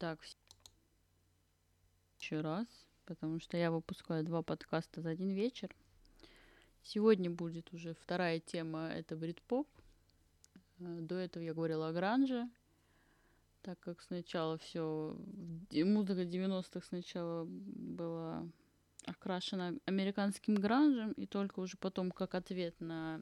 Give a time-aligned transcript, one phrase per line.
[0.00, 0.20] Итак,
[2.20, 2.68] еще раз,
[3.04, 5.74] потому что я выпускаю два подкаста за один вечер.
[6.84, 9.66] Сегодня будет уже вторая тема, это брит-поп.
[10.78, 12.48] Э, до этого я говорила о гранже,
[13.62, 15.16] так как сначала все
[15.72, 18.46] музыка 90-х сначала была
[19.04, 23.20] окрашена американским гранжем, и только уже потом, как ответ на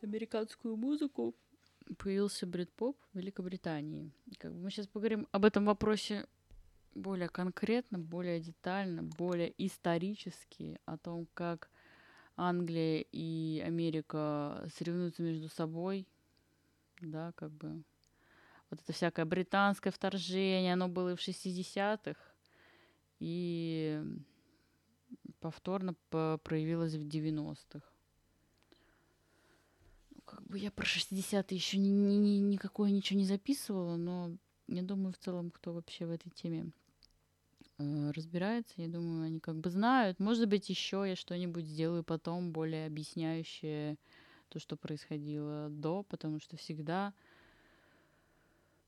[0.00, 1.34] американскую музыку,
[1.98, 4.12] появился брит-поп в Великобритании.
[4.38, 6.26] Как бы мы сейчас поговорим об этом вопросе
[6.94, 11.70] более конкретно, более детально, более исторически, о том, как
[12.36, 16.06] Англия и Америка соревнуются между собой,
[17.00, 17.82] да, как бы
[18.70, 22.18] вот это всякое британское вторжение, оно было и в 60-х,
[23.20, 24.02] и
[25.40, 27.91] повторно проявилось в 90-х.
[30.54, 34.36] Я про 60-е еще ни, ни, никакое ничего не записывала, но
[34.68, 36.70] я думаю, в целом, кто вообще в этой теме
[37.78, 40.18] э, разбирается, я думаю, они как бы знают.
[40.18, 43.96] Может быть, еще я что-нибудь сделаю потом, более объясняющее
[44.48, 47.14] то, что происходило до, потому что всегда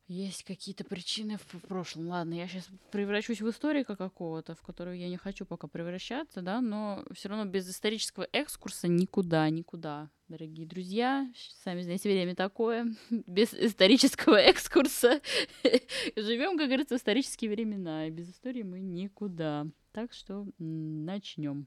[0.07, 2.09] есть какие-то причины в прошлом.
[2.09, 6.61] Ладно, я сейчас превращусь в историка какого-то, в которую я не хочу пока превращаться, да,
[6.61, 11.31] но все равно без исторического экскурса никуда, никуда, дорогие друзья.
[11.63, 12.95] Сами знаете, время такое.
[13.11, 15.21] Без исторического экскурса
[16.17, 19.67] живем, как говорится, в исторические времена, и без истории мы никуда.
[19.93, 21.67] Так что начнем.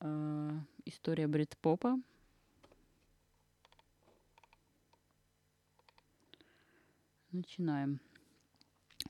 [0.00, 2.00] А, история Брит-попа
[7.30, 8.00] Начинаем.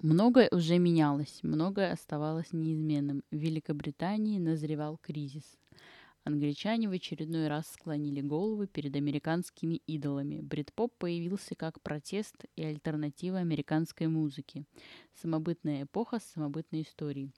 [0.00, 3.22] Многое уже менялось, многое оставалось неизменным.
[3.30, 5.56] В Великобритании назревал кризис.
[6.28, 10.40] Англичане в очередной раз склонили головы перед американскими идолами.
[10.42, 14.64] Брит-поп появился как протест и альтернатива американской музыке.
[15.14, 17.30] Самобытная эпоха с самобытной историей.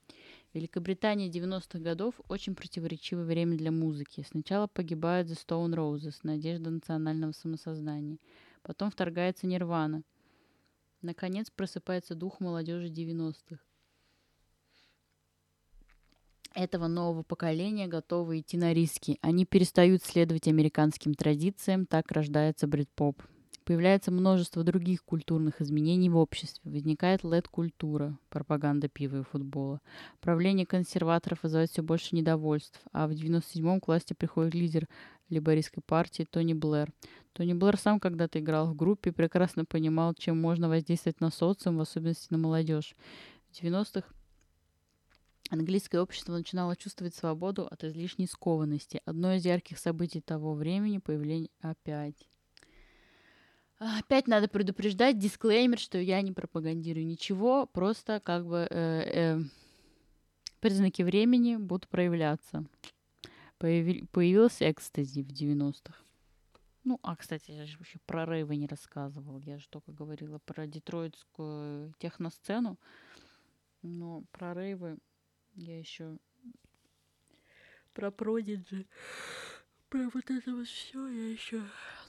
[0.53, 4.25] Великобритания 90-х годов– очень противоречивое время для музыки.
[4.29, 8.17] Сначала погибает The Stone Roses, надежда национального самосознания.
[8.61, 10.03] Потом вторгается Нирвана–
[11.01, 13.57] Наконец просыпается дух молодежи 90-х.
[16.53, 19.17] Этого нового поколения готовы идти на риски.
[19.21, 23.21] Они перестают следовать американским традициям, так рождается брит-поп.
[23.63, 26.69] Появляется множество других культурных изменений в обществе.
[26.69, 29.79] Возникает лед-культура, пропаганда пива и футбола.
[30.19, 32.81] Правление консерваторов вызывает все больше недовольств.
[32.91, 34.89] А в 97-м к власти приходит лидер
[35.29, 36.91] либористской партии Тони Блэр.
[37.31, 41.77] Тони Блэр сам когда-то играл в группе и прекрасно понимал, чем можно воздействовать на социум,
[41.77, 42.95] в особенности на молодежь.
[43.51, 44.05] В 90-х
[45.51, 49.01] английское общество начинало чувствовать свободу от излишней скованности.
[49.05, 52.27] Одно из ярких событий того времени– появление опять.
[53.77, 59.39] Опять надо предупреждать, дисклеймер, что я не пропагандирую ничего, просто как бы э, э,
[60.59, 62.65] признаки времени будут проявляться.
[63.59, 65.95] Появи- появился экстази в 90-х.
[66.83, 69.39] Ну, а, кстати, я же вообще про рейвы не рассказывал.
[69.39, 72.79] Я же только говорила про детройтскую техносцену.
[73.83, 74.97] Но про рейвы
[75.55, 76.17] я еще
[77.93, 78.85] про Продиджи.
[79.89, 81.63] Про вот это вот все я еще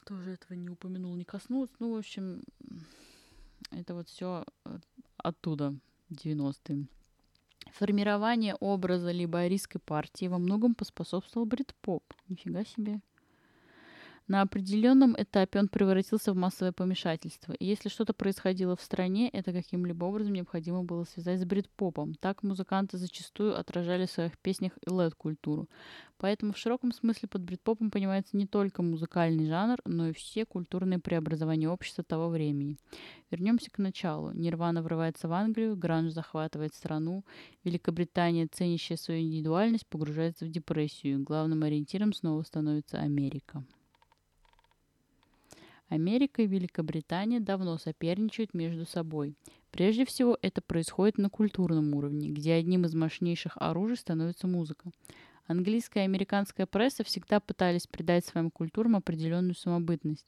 [0.04, 1.70] тоже этого не упомянул, не коснулась.
[1.80, 2.42] Ну, в общем,
[3.70, 4.44] это вот все
[5.16, 5.74] оттуда,
[6.10, 6.86] 90-е.
[7.72, 12.04] Формирование образа либорийской партии во многом поспособствовал брит-поп.
[12.28, 13.00] Нифига себе.
[14.28, 17.52] На определенном этапе он превратился в массовое помешательство.
[17.54, 22.14] И если что-то происходило в стране, это каким-либо образом необходимо было связать с брит-попом.
[22.14, 25.68] Так музыканты зачастую отражали в своих песнях и лед-культуру.
[26.18, 31.00] Поэтому в широком смысле под брит-попом понимается не только музыкальный жанр, но и все культурные
[31.00, 32.78] преобразования общества того времени.
[33.30, 34.30] Вернемся к началу.
[34.30, 37.24] Нирвана врывается в Англию, гранж захватывает страну,
[37.64, 41.22] Великобритания, ценящая свою индивидуальность, погружается в депрессию.
[41.22, 43.64] Главным ориентиром снова становится Америка.
[45.92, 49.34] Америка и Великобритания давно соперничают между собой.
[49.70, 54.90] Прежде всего, это происходит на культурном уровне, где одним из мощнейших оружий становится музыка.
[55.46, 60.24] Английская и американская пресса всегда пытались придать своим культурам определенную самобытность.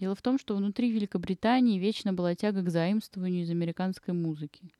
[0.00, 4.72] Дело в том, что внутри Великобритании вечно была тяга к заимствованию из американской музыки–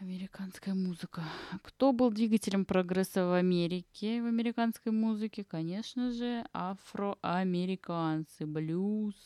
[0.00, 1.24] Американская музыка.
[1.64, 5.42] Кто был двигателем прогресса в Америке, в американской музыке?
[5.42, 9.16] Конечно же, афроамериканцы, блюз.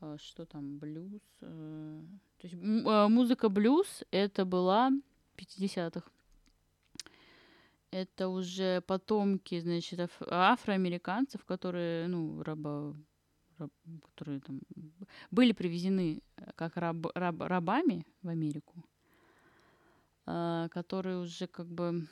[0.00, 1.20] А, что там, блюз?
[1.42, 2.02] Э,
[2.38, 4.90] то есть а, музыка блюз это была
[5.36, 6.10] 50-х.
[7.90, 12.96] Это уже потомки, значит, афроамериканцев, которые, ну, рабо
[14.02, 14.60] которые там
[15.30, 18.84] были привезены э, как раб, раб, рабами в Америку,
[20.24, 22.08] которые уже как бы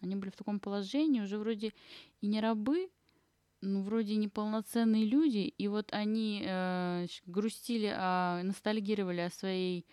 [0.00, 1.72] они были в таком положении, уже вроде
[2.20, 2.90] и не рабы,
[3.60, 9.84] ну, вроде неполноценные люди, и вот они э, грустили, а, ностальгировали о своей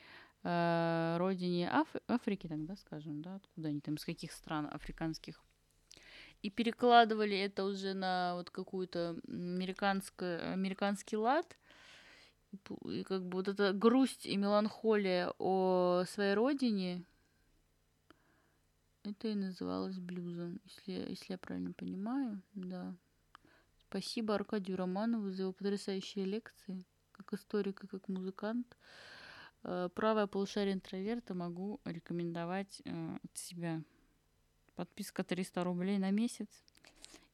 [0.44, 5.42] э, родине Аф- Африки, тогда скажем, да, откуда они там, из каких стран африканских,
[6.44, 11.58] и перекладывали это уже на вот какую-то американский лад,
[12.86, 17.04] и как бы вот эта грусть и меланхолия о своей родине,
[19.04, 22.96] это и называлось блюзом, если, если я правильно понимаю, да.
[23.90, 28.75] Спасибо Аркадию Романову за его потрясающие лекции, как историк и как музыкант.
[29.63, 33.81] Э, правое полушарие интроверта могу рекомендовать э, от себя.
[34.75, 36.50] Подписка 300 рублей на месяц,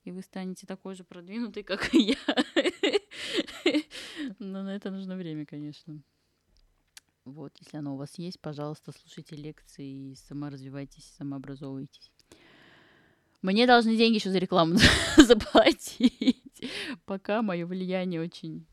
[0.03, 2.35] и вы станете такой же продвинутый, как и я.
[4.39, 6.01] Но на это нужно время, конечно.
[7.25, 12.12] Вот, если оно у вас есть, пожалуйста, слушайте лекции саморазвивайтесь, самообразовывайтесь.
[13.44, 14.77] Мне должны деньги еще за рекламу
[15.18, 16.71] заплатить.
[17.06, 18.65] Пока мое влияние очень,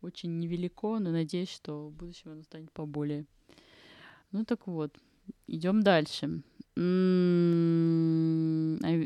[0.00, 3.26] очень невелико, но надеюсь, что в будущем оно станет поболее.
[4.32, 4.94] Ну так вот,
[5.46, 6.42] идем дальше.
[6.76, 7.98] М-м-м,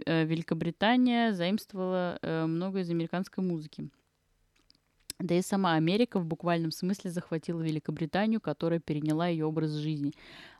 [0.06, 3.88] а, Великобритания заимствовала э, много из американской музыки.
[5.22, 10.12] Да и сама Америка в буквальном смысле захватила Великобританию, которая переняла ее образ жизни.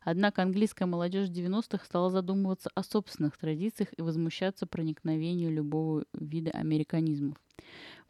[0.05, 7.37] Однако английская молодежь 90-х стала задумываться о собственных традициях и возмущаться проникновению любого вида американизмов.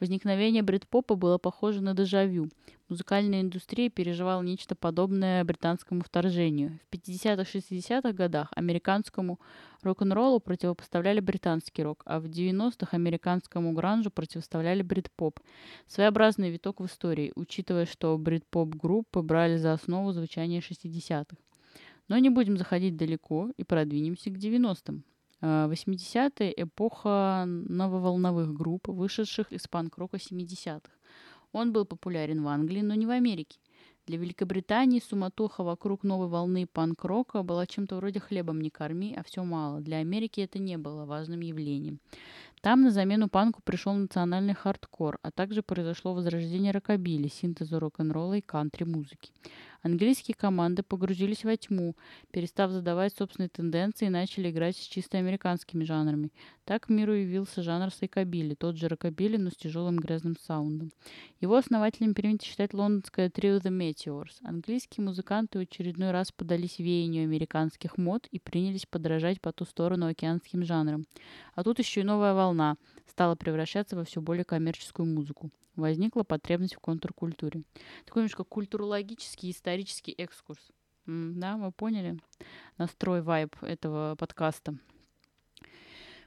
[0.02, 2.48] Возникновение брит-попа было похоже на дежавю.
[2.88, 6.80] Музыкальная индустрия переживала нечто подобное британскому вторжению.
[6.90, 9.38] В 50-60-х годах американскому
[9.82, 15.38] рок-н-роллу противопоставляли британский рок, а в 90-х американскому гранжу противоставляли брит-поп.
[15.86, 21.36] Своеобразный виток в истории, учитывая, что брит-поп-группы брали за основу звучание 60-х.
[22.08, 25.04] Но не будем заходить далеко и продвинемся к 90-м.
[25.42, 30.90] 80-е— эпоха нововолновых групп, вышедших из панк-рока 70-х.
[31.52, 33.58] Он был популярен в Англии, но не в Америке.
[34.06, 39.44] Для Великобритании суматоха вокруг новой волны панк-рока была чем-то вроде «хлебом не корми, а все
[39.44, 39.80] мало».
[39.80, 42.00] Для Америки это не было важным явлением.
[42.62, 48.40] Там на замену панку пришел национальный хардкор, а также произошло возрождение рокабилли, синтеза рок-н-ролла и
[48.40, 49.32] кантри-музыки.
[49.82, 51.96] Английские команды погрузились во тьму,
[52.30, 56.30] перестав задавать собственные тенденции и начали играть с чисто американскими жанрами.
[56.64, 60.92] Так миру явился жанр сайкобили, тот же рокобили, но с тяжелым грязным саундом.
[61.40, 64.34] Его основателем принято считать лондонское трио The Meteors.
[64.44, 70.06] Английские музыканты в очередной раз подались веянию американских мод и принялись подражать по ту сторону
[70.06, 71.06] океанским жанрам.
[71.56, 72.51] А тут еще и новая волна
[73.06, 77.62] стала превращаться во все более коммерческую музыку возникла потребность в контркультуре.
[78.04, 80.60] Такой немножко культурологический исторический экскурс.
[81.06, 82.18] Да, вы поняли
[82.78, 84.76] настрой, вайб этого подкаста.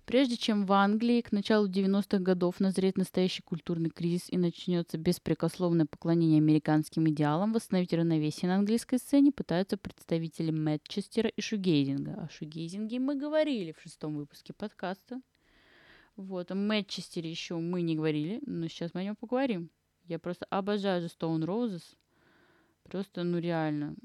[0.05, 5.87] Прежде чем в Англии к началу 90-х годов назреет настоящий культурный кризис и начнется беспрекословное
[5.87, 12.21] поклонение американским идеалам, восстановить равновесие на английской сцене пытаются представители Мэтчестера и Шугейзинга.
[12.21, 15.21] О Шугейзинге мы говорили в шестом выпуске подкаста.
[16.15, 19.69] Вот, о Мэтчестере еще мы не говорили, но сейчас мы о нем поговорим.
[20.05, 21.83] Я просто обожаю The Stone Roses.
[22.83, 23.95] Просто, ну реально,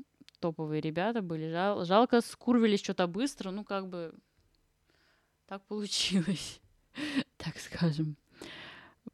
[0.40, 1.50] топовые ребята были.
[1.50, 4.12] Жал, жалко, скурвились что-то быстро, ну как бы
[5.46, 6.60] так получилось,
[7.36, 8.16] так скажем.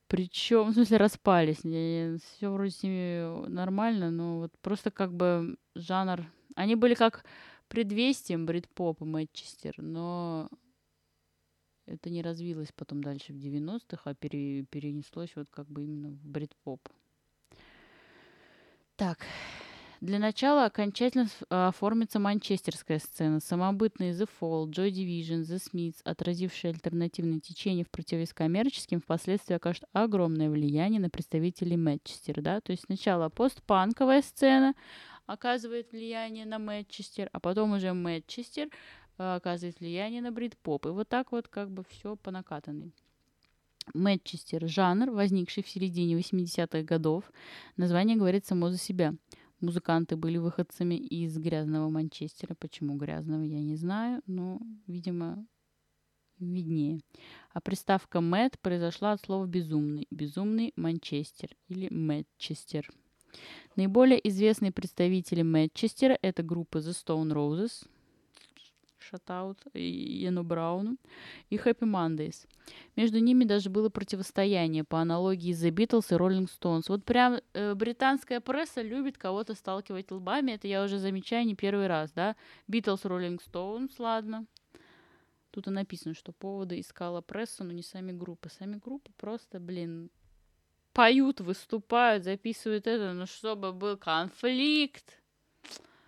[0.06, 1.58] Причем, в смысле, распались.
[1.58, 6.24] Все вроде с ними нормально, но вот просто как бы жанр...
[6.54, 7.24] Они были как
[7.68, 10.48] предвестием брит-попа Мэтчестер, но
[11.86, 16.26] это не развилось потом дальше в 90-х, а пере, перенеслось вот как бы именно в
[16.26, 16.80] брит-поп.
[18.96, 19.18] Так,
[20.00, 23.40] для начала окончательно оформится манчестерская сцена.
[23.40, 29.84] Самобытные The Fall, Joy Division, The Smiths, отразившие альтернативные течения в противовес коммерческим, впоследствии окажут
[29.92, 32.42] огромное влияние на представителей Манчестера.
[32.42, 32.60] Да?
[32.60, 34.74] То есть сначала постпанковая сцена
[35.26, 40.86] оказывает влияние на Манчестер, а потом уже Манчестер Э, оказывает влияние на брит-поп.
[40.86, 42.92] И вот так вот как бы все по накатанной.
[43.94, 47.30] Мэтчестер– жанр, возникший в середине 80-х годов.
[47.76, 49.14] Название говорит само за себя.
[49.60, 52.54] Музыканты были выходцами из грязного Манчестера.
[52.54, 55.46] Почему грязного, я не знаю, но, видимо,
[56.38, 57.00] виднее.
[57.52, 60.06] А приставка «Мэтт» произошла от слова «безумный».
[60.10, 62.90] «Безумный Манчестер» или «Мэтчестер».
[63.76, 67.86] Наиболее известные представители Мэтчестера– это группы The Stone Roses,
[69.08, 70.96] шатаут Йену Брауну,
[71.50, 72.46] и Happy Mondays.
[72.96, 76.84] Между ними даже было противостояние по аналогии The Beatles и Rolling Stones.
[76.88, 81.86] Вот прям э, британская пресса любит кого-то сталкивать лбами, это я уже замечаю не первый
[81.86, 82.36] раз, да.
[82.68, 84.46] Beatles, Rolling Stones, ладно.
[85.50, 88.50] Тут и написано, что поводы искала пресса, но не сами группы.
[88.50, 90.10] Сами группы просто, блин,
[90.92, 95.18] поют, выступают, записывают это, но чтобы был конфликт,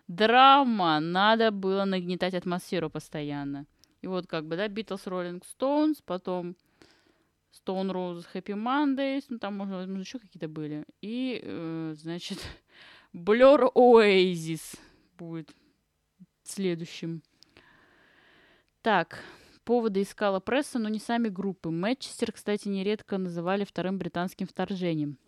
[0.09, 3.67] драма, надо было нагнетать атмосферу постоянно.
[4.01, 6.57] И вот как бы, да, Beatles, Rolling Stones, потом
[7.53, 10.85] Stone Roses, Happy Mondays, ну там, можно, возможно, еще какие-то были.
[11.01, 12.39] И, э, значит,
[13.15, 14.79] Blur Oasis
[15.19, 15.51] будет
[16.43, 17.23] следующим.
[18.83, 19.23] Так,
[19.65, 21.71] поводы искала пресса, но не сами группы.
[21.71, 25.19] Мэтчестер, кстати, нередко называли вторым британским вторжением.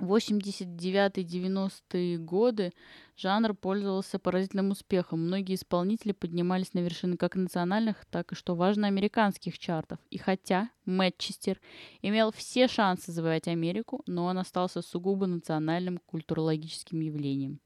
[0.00, 2.74] 89-90-е годы
[3.16, 5.26] жанр пользовался поразительным успехом.
[5.26, 9.98] Многие исполнители поднимались на вершины как национальных, так и, что важно, американских чартов.
[10.10, 11.58] И хотя Мэтчестер
[12.02, 17.60] имел все шансы завоевать Америку, но он остался сугубо национальным культурологическим явлением.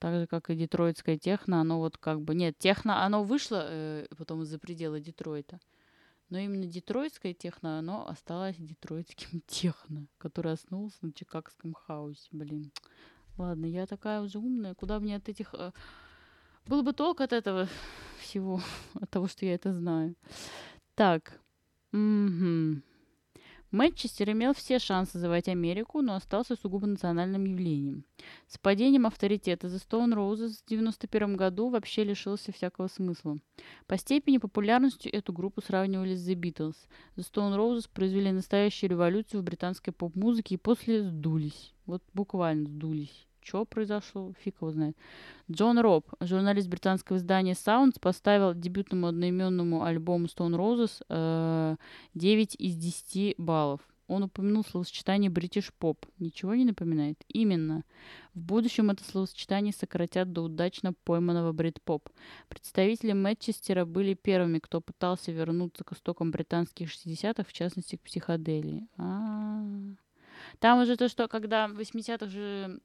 [0.00, 2.34] Так же, как и детройтская техно, оно вот как бы...
[2.34, 5.60] Нет, техно, оно вышло э, потом из-за пределы Детройта.
[6.30, 12.72] Но именно детройтское техно, оно осталось детройтским техно, который основался на чикагском хаусе, блин.
[13.36, 15.52] Ладно, я такая уже умная, куда мне от этих...
[15.54, 15.72] Э,
[16.66, 17.68] был бы толк от этого
[18.20, 18.60] всего,
[18.94, 20.14] от того, что я это знаю.
[20.94, 21.40] Так.
[21.92, 22.82] Угу.
[23.70, 28.04] Мэтчестер имел все шансы завоевать Америку, но остался сугубо национальным явлением.
[28.48, 33.38] С падением авторитета The Stone Roses в 1991 году вообще лишился всякого смысла.
[33.86, 36.76] По степени популярности эту группу сравнивали с The Beatles.
[37.16, 41.72] The Stone Roses произвели настоящую революцию в британской поп-музыке и после сдулись.
[41.86, 43.28] Вот буквально сдулись.
[43.42, 44.96] Что произошло, фиг его знает.
[45.50, 51.76] Джон Роб, журналист британского издания Sounds, поставил дебютному одноименному альбому Stone Roses э,
[52.14, 53.80] 9 из 10 баллов.
[54.10, 55.96] Он упомянул словосочетание British Pop.
[56.18, 57.22] Ничего не напоминает?
[57.28, 57.84] Именно.
[58.34, 62.08] В будущем это словосочетание сократят до удачно пойманного брит-поп.
[62.48, 68.88] Представители Мэтчестера были первыми, кто пытался вернуться к истокам британских 60-х, в частности, к психоделии.
[68.96, 70.09] А-а-а.
[70.58, 72.80] Там уже то, что когда в 80-х же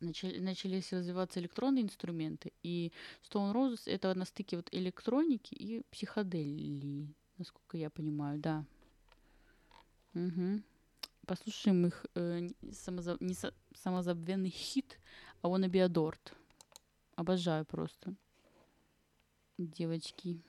[0.00, 7.14] начали, начались развиваться электронные инструменты, и Stone Roses это на стыке вот электроники и психоделии,
[7.38, 8.64] насколько я понимаю, да.
[10.14, 10.62] Угу.
[11.26, 13.20] Послушаем их э, самозаб...
[13.20, 13.54] не со...
[13.74, 14.98] самозабвенный хит,
[15.40, 16.32] а он Adored.
[17.14, 18.14] Обожаю просто.
[19.56, 20.42] Девочки.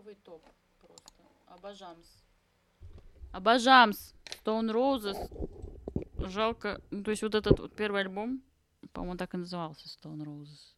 [0.00, 0.42] Топовый топ
[0.80, 1.22] просто.
[1.46, 2.06] Обожамс.
[3.32, 4.14] Обожамс.
[4.42, 6.28] Stone Roses.
[6.28, 6.80] Жалко.
[6.90, 8.42] Ну, то есть вот этот вот первый альбом,
[8.92, 10.74] по-моему, так и назывался Stone Roses.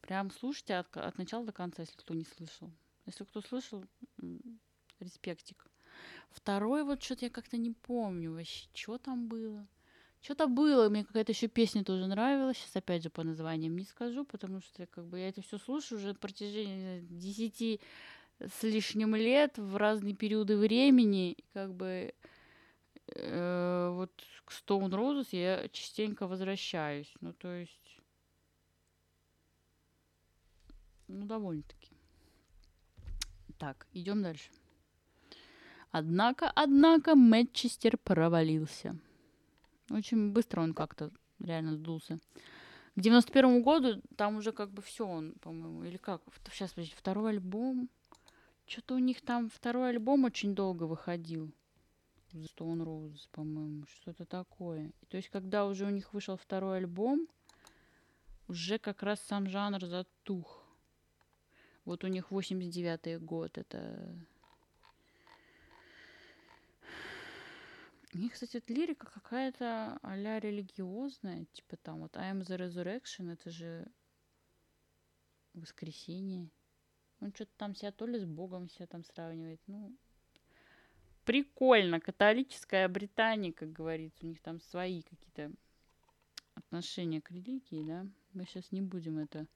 [0.00, 2.70] Прям слушайте от, от начала до конца, если кто не слышал.
[3.04, 3.84] Если кто слышал,
[5.00, 5.66] респектик.
[6.30, 9.66] Второй вот что-то я как-то не помню вообще, что там было.
[10.22, 12.56] Что-то было, мне какая-то еще песня тоже нравилась.
[12.56, 15.98] Сейчас опять же по названиям не скажу, потому что как бы я это все слушаю
[15.98, 17.80] уже на протяжении десяти
[18.40, 21.36] с лишним лет в разные периоды времени.
[21.52, 22.14] Как бы
[23.14, 24.12] э, вот
[24.44, 27.12] к Stone Roses я частенько возвращаюсь.
[27.20, 27.96] Ну, то есть
[31.08, 31.92] Ну, довольно-таки.
[33.58, 34.50] Так, идем дальше.
[35.90, 38.98] Однако, однако, Мэтчестер провалился.
[39.90, 42.18] Очень быстро он как-то реально сдулся.
[42.96, 46.22] К 91 году там уже как бы все он, по-моему, или как?
[46.52, 47.88] Сейчас, подожди, второй альбом.
[48.66, 51.52] Что-то у них там второй альбом очень долго выходил.
[52.32, 54.92] Stone Roses, по-моему, что-то такое.
[55.08, 57.28] То есть, когда уже у них вышел второй альбом,
[58.48, 60.64] уже как раз сам жанр затух.
[61.84, 64.14] Вот у них 89-й год, это...
[68.12, 73.32] У них, кстати, вот лирика какая-то а религиозная, типа там вот I am the resurrection,
[73.32, 73.86] это же
[75.52, 76.48] воскресенье.
[77.20, 79.60] Он что-то там себя то ли с Богом себя там сравнивает.
[79.66, 79.92] Ну,
[81.24, 82.00] прикольно.
[82.00, 85.52] Католическая Британия, как говорится, у них там свои какие-то
[86.54, 88.06] отношения к религии, да.
[88.32, 89.46] Мы сейчас не будем это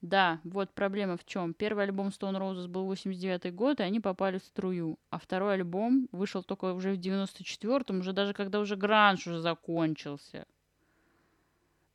[0.00, 1.52] да, вот проблема в чем.
[1.52, 4.98] Первый альбом Stone Roses был 89 год, и они попали в струю.
[5.10, 10.46] А второй альбом вышел только уже в 94-м, уже даже когда уже гранж уже закончился.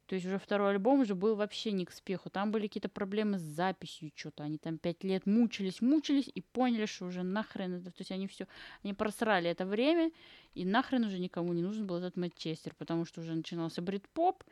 [0.07, 2.29] То есть уже второй альбом уже был вообще не к спеху.
[2.29, 4.43] Там были какие-то проблемы с записью что-то.
[4.43, 7.85] Они там пять лет мучились, мучились и поняли, что уже нахрен это...
[7.85, 8.47] То есть они все...
[8.83, 10.11] Они просрали это время,
[10.53, 14.43] и нахрен уже никому не нужен был этот Мэтчестер, потому что уже начинался брит-поп.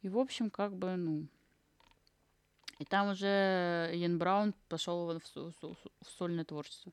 [0.00, 1.26] И, в общем, как бы, ну,
[2.78, 6.92] и там уже Иэн Браун пошел в, в, в сольное творчество.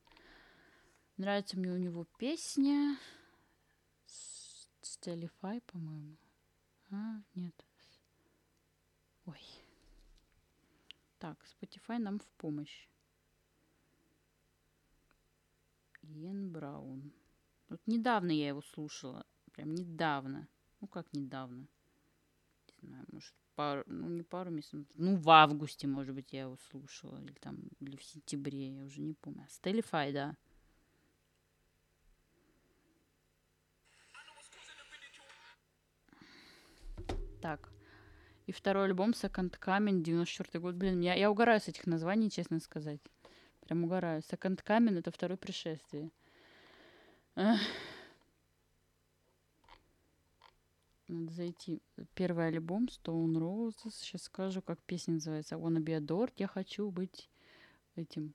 [1.16, 2.96] Нравится мне у него песня
[4.82, 6.16] Стелифай, по-моему.
[6.90, 7.54] А, нет.
[9.30, 9.40] Ой.
[11.18, 12.88] Так, Spotify нам в помощь.
[16.02, 17.12] Иэн Браун.
[17.68, 19.24] Вот недавно я его слушала.
[19.52, 20.48] Прям недавно.
[20.80, 21.68] Ну, как недавно?
[22.82, 26.56] Не знаю, может, пару, ну не пару месяцев, ну в августе, может быть, я его
[26.70, 29.46] слушала, или там, или в сентябре, я уже не помню.
[29.50, 30.36] Стеллифай, да.
[37.42, 37.70] Так.
[38.50, 40.74] И второй альбом Second Coming, 94 год.
[40.74, 42.98] Блин, я, я угораю с этих названий, честно сказать.
[43.60, 44.22] Прям угораю.
[44.22, 46.10] Second Coming— это второе пришествие.
[47.36, 47.60] Эх.
[51.06, 51.80] Надо зайти.
[52.14, 53.92] Первый альбом Stone Roses.
[53.92, 55.54] Сейчас скажу, как песня называется.
[55.54, 56.32] Wanna be.
[56.36, 57.30] Я хочу быть
[57.94, 58.34] этим.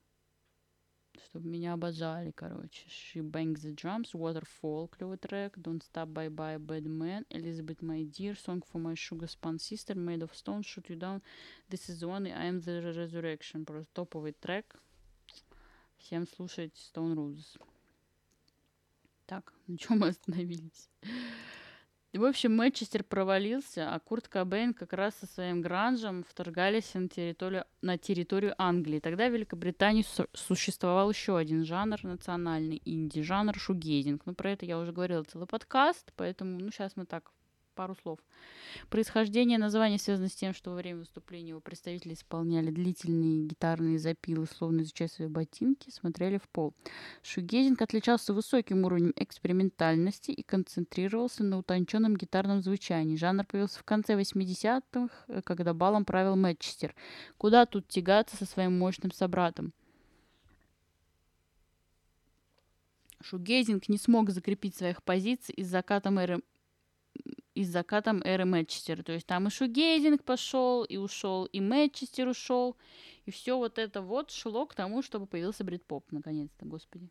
[1.24, 2.88] Чтобы меня обожали, короче.
[2.88, 4.14] She bangs the drums.
[4.14, 5.58] Waterfall, клевый трек.
[5.58, 7.26] Don't stop, bye bye, bad man.
[7.30, 8.36] Elizabeth, my dear.
[8.36, 9.96] Song for my sugar spun sister.
[9.96, 10.62] Made of stone.
[10.62, 11.22] Shoot you down.
[11.70, 12.28] This is the one.
[12.28, 13.66] I am the resurrection.
[13.66, 14.76] Просто топовый трек.
[15.98, 17.60] Всем слушать Stone Roses.
[19.26, 20.90] Так, на чем мы остановились?
[22.18, 27.66] В общем, Мэтчестер провалился, а Курт Кобейн как раз со своим гранжем вторгались на территорию,
[27.82, 29.00] на территорию Англии.
[29.00, 34.26] Тогда в Великобритании су- существовал еще один жанр национальный инди-жанр шугейзинг.
[34.26, 37.32] Ну, про это я уже говорила целый подкаст, поэтому, ну, сейчас мы так
[37.76, 38.20] пару слов.
[38.90, 44.48] Происхождение названия связано с тем, что во время выступления его представители исполняли длительные гитарные запилы,
[44.48, 46.74] словно изучая свои ботинки, смотрели в пол.
[47.22, 53.18] Шугезинг отличался высоким уровнем экспериментальности и концентрировался на утонченном гитарном звучании.
[53.18, 56.96] Жанр появился в конце 80-х, э, когда балом правил Мэтчестер.
[57.38, 59.74] Куда тут тягаться со своим мощным собратом?
[63.22, 66.42] Шугейзинг не смог закрепить своих позиций из закатом эры
[67.56, 69.02] и с закатом эры Мэтчестера.
[69.02, 72.76] То есть там и Шугейзинг пошел, и ушел, и Мэтчестер ушел.
[73.26, 77.10] И все вот это вот шло к тому, чтобы появился брит-поп, наконец-то, господи.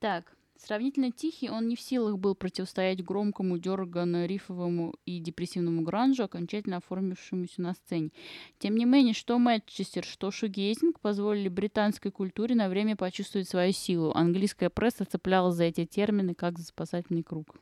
[0.00, 6.78] Так, сравнительно тихий, он не в силах был противостоять громкому, дергано-рифовому и депрессивному гранжу, окончательно
[6.78, 8.10] оформившемуся на сцене.
[8.58, 14.12] Тем не менее, что Мэтчестер, что Шугейзинг позволили британской культуре на время почувствовать свою силу.
[14.14, 17.54] Английская пресса цеплялась за эти термины, как за спасательный круг.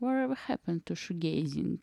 [0.00, 1.82] Whatever happened to shoegazing?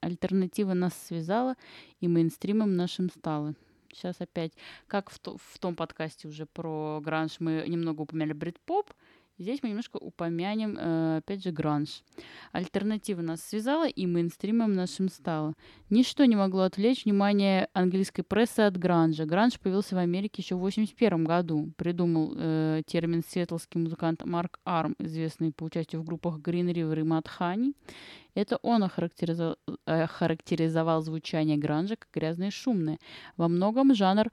[0.00, 1.56] Альтернатива нас связала,
[2.00, 3.54] и мейнстримом нашим стала.
[3.92, 4.52] Сейчас опять,
[4.86, 8.94] как в, то, в том подкасте уже про гранж мы немного упомяли брит-поп,
[9.36, 12.04] Здесь мы немножко упомянем, э, опять же, гранж.
[12.52, 15.54] Альтернатива нас связала и мейнстримом нашим стала.
[15.90, 19.24] Ничто не могло отвлечь внимание английской прессы от гранжа.
[19.24, 21.72] Гранж появился в Америке еще в 1981 году.
[21.76, 27.02] Придумал э, термин сиэтлский музыкант Марк Арм, известный по участию в группах Green River и
[27.02, 27.74] Madhani.
[28.36, 32.98] Это он охарактеризовал, охарактеризовал звучание гранжа как грязное и шумное.
[33.36, 34.30] Во многом жанр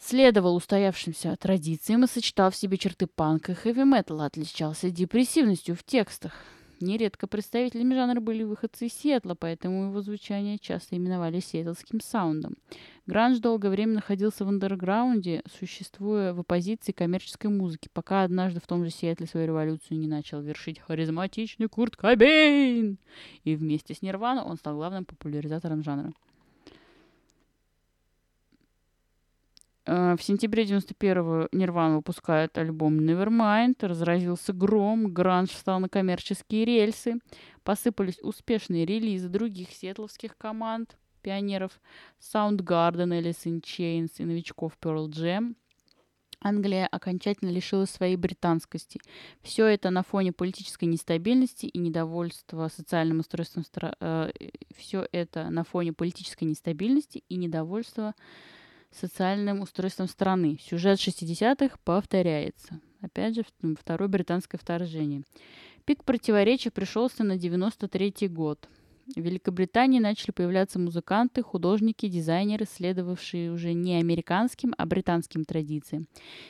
[0.00, 6.32] следовал устоявшимся традициям и сочетал в себе черты панка и хэви-металла, отличался депрессивностью в текстах.
[6.80, 12.54] Нередко представителями жанра были выходцы из Сиэтла, поэтому его звучание часто именовали сиэтлским саундом.
[13.06, 18.82] Гранж долгое время находился в андерграунде, существуя в оппозиции коммерческой музыки, пока однажды в том
[18.82, 22.96] же Сиэтле свою революцию не начал вершить харизматичный Курт Кобейн.
[23.44, 26.14] И вместе с Нирвану он стал главным популяризатором жанра.
[29.90, 37.18] В сентябре 91-го Нирвана выпускает альбом Nevermind, разразился гром, гранж встал на коммерческие рельсы,
[37.64, 41.80] посыпались успешные релизы других сетловских команд, пионеров
[42.20, 45.56] Soundgarden, Alice in Chains и новичков Pearl Jam.
[46.40, 49.00] Англия окончательно лишилась своей британскости.
[49.42, 53.94] Все это на фоне политической нестабильности и недовольства социальным устройством страны.
[54.00, 54.30] Э,
[54.76, 58.14] все это на фоне политической нестабильности и недовольства
[58.92, 60.58] социальным устройством страны.
[60.60, 62.80] Сюжет 60-х повторяется.
[63.00, 63.44] Опять же,
[63.78, 65.22] второе британское вторжение.
[65.84, 68.68] Пик противоречия пришелся на 93 год.
[69.16, 76.06] В Великобритании начали появляться музыканты, художники, дизайнеры, следовавшие уже не американским, а британским традициям.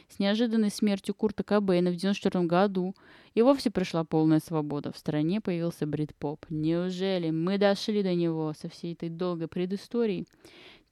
[0.09, 2.95] С неожиданной смертью Курта Кобейна в 1994 году
[3.35, 4.93] и вовсе пришла полная свобода.
[4.93, 6.45] В стране появился брит-поп.
[6.51, 10.27] Неужели мы дошли до него со всей этой долгой предысторией?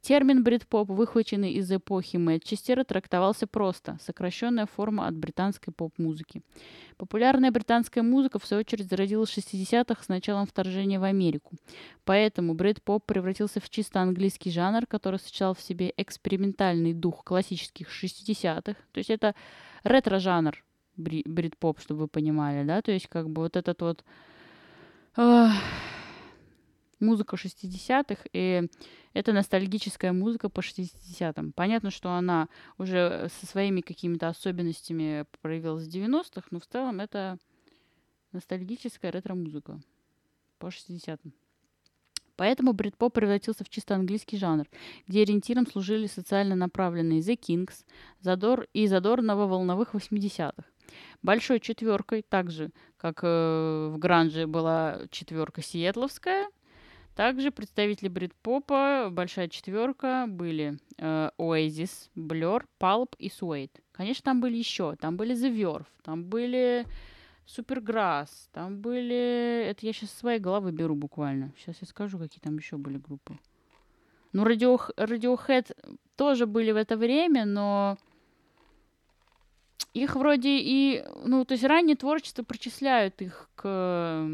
[0.08, 6.40] Термин брит-поп, выхваченный из эпохи Мэтчестера, трактовался просто– сокращенная форма от британской поп-музыки.
[6.96, 11.56] Популярная британская музыка, в свою очередь, зародилась в 60-х с началом вторжения в Америку.
[12.06, 18.76] Поэтому брит-поп превратился в чисто английский жанр, который сочетал в себе экспериментальный дух классических 60-х.
[18.92, 19.34] То есть это
[19.84, 20.64] ретро-жанр
[20.96, 22.80] брит-поп, чтобы вы понимали, да?
[22.80, 24.04] То есть как бы вот этот вот...
[25.18, 25.48] Э,
[27.00, 28.68] музыка 60-х, и
[29.12, 31.52] это ностальгическая музыка по 60-м.
[31.52, 37.38] Понятно, что она уже со своими какими-то особенностями проявилась в 90-х, но в целом это
[38.32, 39.80] ностальгическая ретро-музыка
[40.58, 41.32] по 60-м.
[42.38, 44.66] Поэтому брит-поп превратился в чисто английский жанр,
[45.08, 47.84] где ориентиром служили социально направленные The Kings
[48.20, 50.62] задор и задор нововолновых 80-х.
[51.20, 56.46] Большой четверкой, так же, как э, в Гранже была четверка Сиэтловская,
[57.18, 63.72] также представители брит-попа, большая четверка, были э, Oasis, Blur, Pulp и Suede.
[63.90, 64.94] Конечно, там были еще.
[65.00, 66.86] Там были The Verve, там были
[67.44, 69.64] Supergrass, там были...
[69.68, 71.52] Это я сейчас своей головы беру буквально.
[71.58, 73.36] Сейчас я скажу, какие там еще были группы.
[74.32, 75.76] Ну, Radio, Radiohead
[76.14, 77.98] тоже были в это время, но
[79.92, 81.04] их вроде и...
[81.24, 84.28] Ну, то есть раннее творчество причисляют их к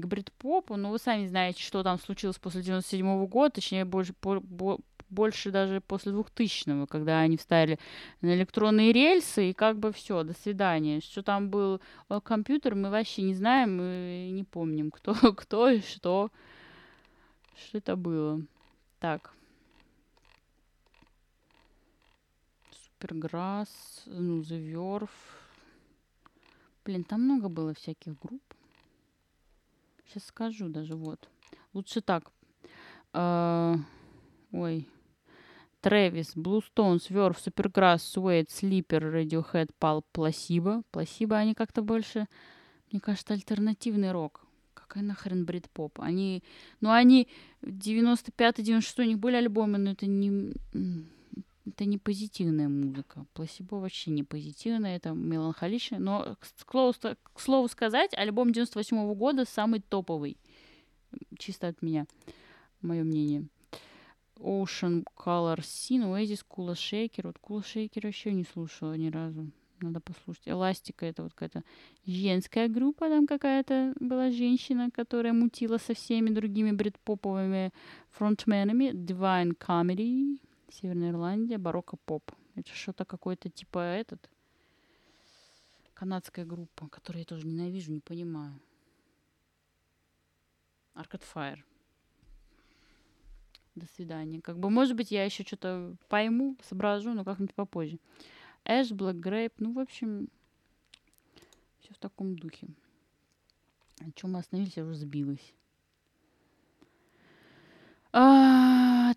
[0.00, 0.76] к брит-попу.
[0.76, 4.78] Ну, вы сами знаете, что там случилось после 97 -го года, точнее, больше, по, по,
[5.08, 7.78] больше даже после 2000-го, когда они вставили
[8.20, 11.00] на электронные рельсы, и как бы все, до свидания.
[11.00, 11.80] Что там был
[12.24, 16.30] компьютер, мы вообще не знаем и не помним, кто, кто и что.
[17.56, 18.42] Что это было.
[18.98, 19.32] Так.
[22.70, 25.10] Суперграсс, ну, The Verve.
[26.84, 28.53] Блин, там много было всяких групп.
[30.06, 31.28] Сейчас скажу даже, вот.
[31.72, 32.30] Лучше так.
[33.12, 33.76] Э,
[34.52, 34.88] ой.
[35.80, 40.82] Трэвис, Блустоунс, Верф, Суперграсс, Суэйд, Слипер, Radiohead, Палп, Пласибо.
[40.90, 42.26] Пласибо они как-то больше,
[42.90, 44.40] мне кажется, альтернативный рок.
[44.72, 46.00] Какая нахрен брит-поп?
[46.00, 46.42] Они,
[46.80, 47.28] ну они
[47.62, 50.54] 95-96 у них были альбомы, но это не,
[51.66, 53.26] это не позитивная музыка.
[53.32, 55.98] Пласибо вообще не позитивная, это меланхоличная.
[55.98, 56.94] Но, к слову,
[57.32, 60.36] к слову сказать, альбом 98 -го года самый топовый.
[61.38, 62.06] Чисто от меня,
[62.82, 63.48] мое мнение.
[64.36, 67.26] Ocean Color Scene, Oasis, Kula Shaker.
[67.26, 69.50] Вот Kula Shaker еще не слушала ни разу.
[69.80, 70.48] Надо послушать.
[70.48, 71.62] Эластика это вот какая-то
[72.06, 77.72] женская группа, там какая-то была женщина, которая мутила со всеми другими брит-поповыми
[78.10, 78.92] фронтменами.
[78.92, 80.38] Divine Comedy,
[80.80, 82.32] Северная Ирландия, барокко поп.
[82.56, 84.28] Это что-то какое-то типа этот
[85.94, 88.60] канадская группа, которую я тоже ненавижу, не понимаю.
[90.94, 91.60] Arcade Fire.
[93.76, 94.40] До свидания.
[94.40, 97.98] Как бы, может быть, я еще что-то пойму, соображу, но как-нибудь попозже.
[98.64, 100.28] Эш, Black Grape, ну, в общем,
[101.78, 102.66] все в таком духе.
[104.00, 105.54] На чем мы остановились, я уже сбилась.
[108.12, 108.43] А,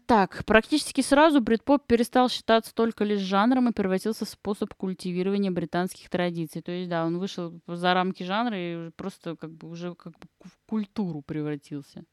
[0.05, 6.09] так, практически сразу брит-поп перестал считаться только лишь жанром и превратился в способ культивирования британских
[6.09, 6.61] традиций.
[6.61, 10.27] То есть, да, он вышел за рамки жанра и просто как бы уже как бы
[10.43, 12.03] в культуру превратился.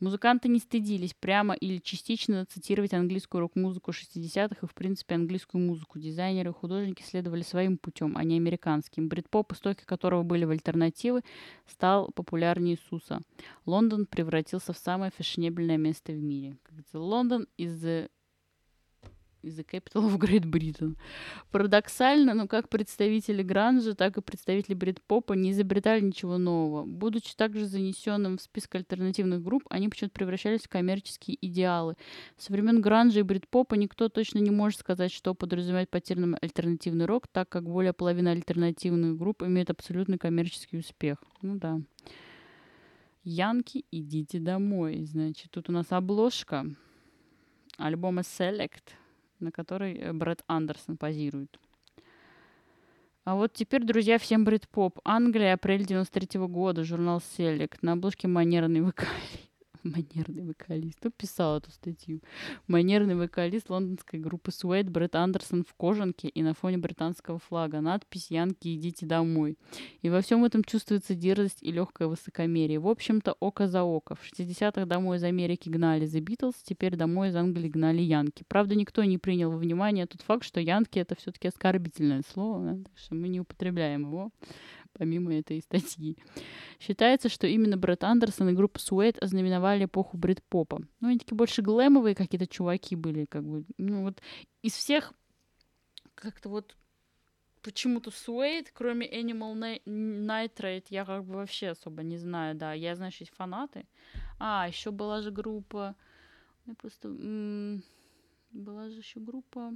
[0.00, 5.98] Музыканты не стыдились прямо или частично цитировать английскую рок-музыку 60-х и, в принципе, английскую музыку.
[5.98, 9.08] Дизайнеры и художники следовали своим путем, а не американским.
[9.08, 11.22] Брит-поп, истоки которого были в альтернативы,
[11.66, 13.22] стал популярнее Иисуса.
[13.66, 16.56] Лондон превратился в самое фешенебельное место в мире.
[16.92, 18.08] Лондон из
[19.42, 20.96] из the capital of Great Britain.
[21.50, 26.84] Парадоксально, но как представители гранжа, так и представители брит-попа не изобретали ничего нового.
[26.84, 31.96] Будучи также занесенным в список альтернативных групп, они почему-то превращались в коммерческие идеалы.
[32.36, 37.06] Со времен гранжа и брит-попа никто точно не может сказать, что подразумевает по термину альтернативный
[37.06, 41.18] рок, так как более половины альтернативных групп имеют абсолютный коммерческий успех.
[41.42, 41.80] Ну да.
[43.24, 45.04] Янки, идите домой.
[45.04, 46.64] Значит, тут у нас обложка
[47.76, 48.94] альбома Select—
[49.40, 51.58] на которой э, Брэд Андерсон позирует.
[53.24, 55.00] А вот теперь, друзья, всем брит-поп.
[55.04, 57.78] Англия, апрель 93 -го года, журнал Select.
[57.82, 59.47] На обложке манерный вокалист.
[59.82, 60.98] Манерный вокалист.
[60.98, 62.20] Кто писал эту статью?
[62.66, 67.80] Манерный вокалист лондонской группы Суэйд Брэд Андерсон в кожанке и на фоне британского флага.
[67.80, 69.56] Надпись «Янки, идите домой».
[70.02, 72.78] И во всем этом чувствуется дерзость и легкое высокомерие.
[72.80, 74.14] В общем-то, око за око.
[74.14, 78.44] В 60-х домой из Америки гнали The Beatles, теперь домой из Англии гнали Янки.
[78.48, 82.82] Правда, никто не принял во внимание тот факт, что Янки— это все-таки оскорбительное слово, да?
[82.84, 84.30] так что мы не употребляем его
[84.98, 86.18] помимо этой статьи.
[86.80, 90.82] Считается, что именно Брэд Андерсон и группа Суэйт ознаменовали эпоху брит-попа.
[91.00, 93.64] Ну, они такие больше глэмовые какие-то чуваки были, как бы.
[93.78, 94.20] Ну, вот
[94.62, 95.14] из всех
[96.14, 96.76] как-то вот
[97.62, 102.72] почему-то Суэйт, кроме Animal Nitrate, я как бы вообще особо не знаю, да.
[102.72, 103.86] Я знаю, есть фанаты.
[104.38, 105.94] А, еще была же группа...
[106.66, 107.08] Я просто...
[108.50, 109.72] Была же еще группа...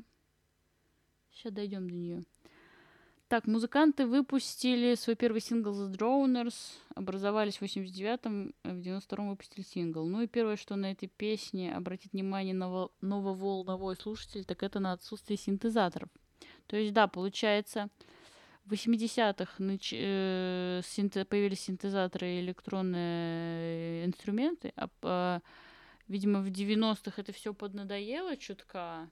[1.31, 2.23] Сейчас дойдем до нее.
[3.33, 6.55] Так, музыканты выпустили свой первый сингл The Droners,
[6.95, 10.05] образовались в 89-м, в 92-м выпустили сингл.
[10.05, 14.93] Ну и первое, что на этой песне обратит внимание ново- нововолновой слушатель, так это на
[14.93, 16.11] отсутствие синтезаторов.
[16.67, 17.89] То есть, да, получается,
[18.67, 25.41] в 80-х нач- э, синте- появились синтезаторы и электронные инструменты, а, а
[26.07, 29.09] видимо, в 90-х это все поднадоело чутка.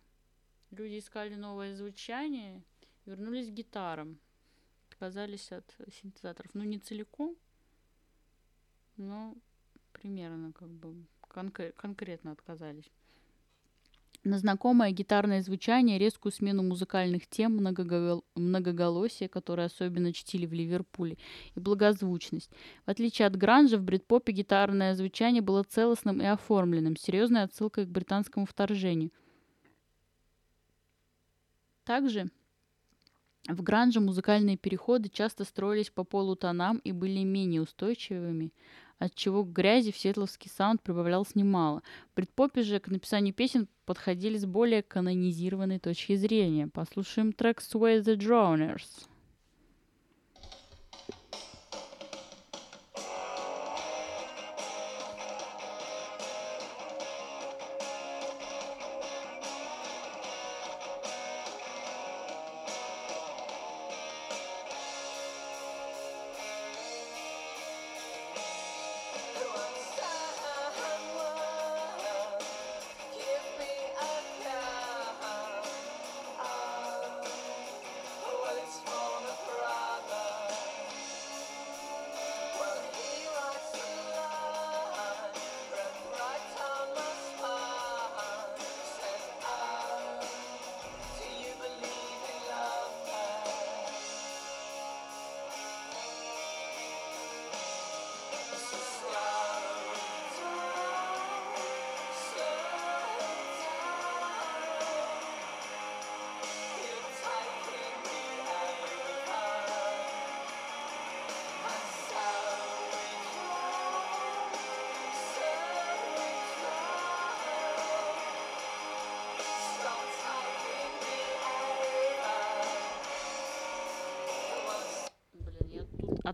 [0.73, 2.63] Люди искали новое звучание,
[3.07, 4.19] вернулись к гитарам.
[4.91, 6.55] Отказались от синтезаторов.
[6.55, 7.37] Ну, не целиком,
[8.97, 9.35] но
[9.93, 10.95] примерно как бы
[11.29, 12.91] конкре- конкретно отказались.
[14.23, 18.23] На знакомое гитарное звучание, резкую смену музыкальных тем, многогол...
[18.35, 21.17] многоголосие, которое особенно чтили в Ливерпуле,
[21.55, 22.51] и благозвучность.
[22.85, 27.89] В отличие от гранжа, в брит-попе гитарное звучание было целостным и оформленным, серьезной отсылкой к
[27.89, 29.11] британскому вторжению.
[31.85, 32.31] Также
[33.49, 38.53] в гранже музыкальные переходы часто строились по полутонам и были менее устойчивыми,
[38.99, 41.83] отчего к грязи в сетловский саунд прибавлялось немало.
[42.15, 46.69] Брит-попе же к написанию песен подходили с более канонизированной точки зрения.
[46.69, 49.09] Послушаем трек «Sway the Drowners».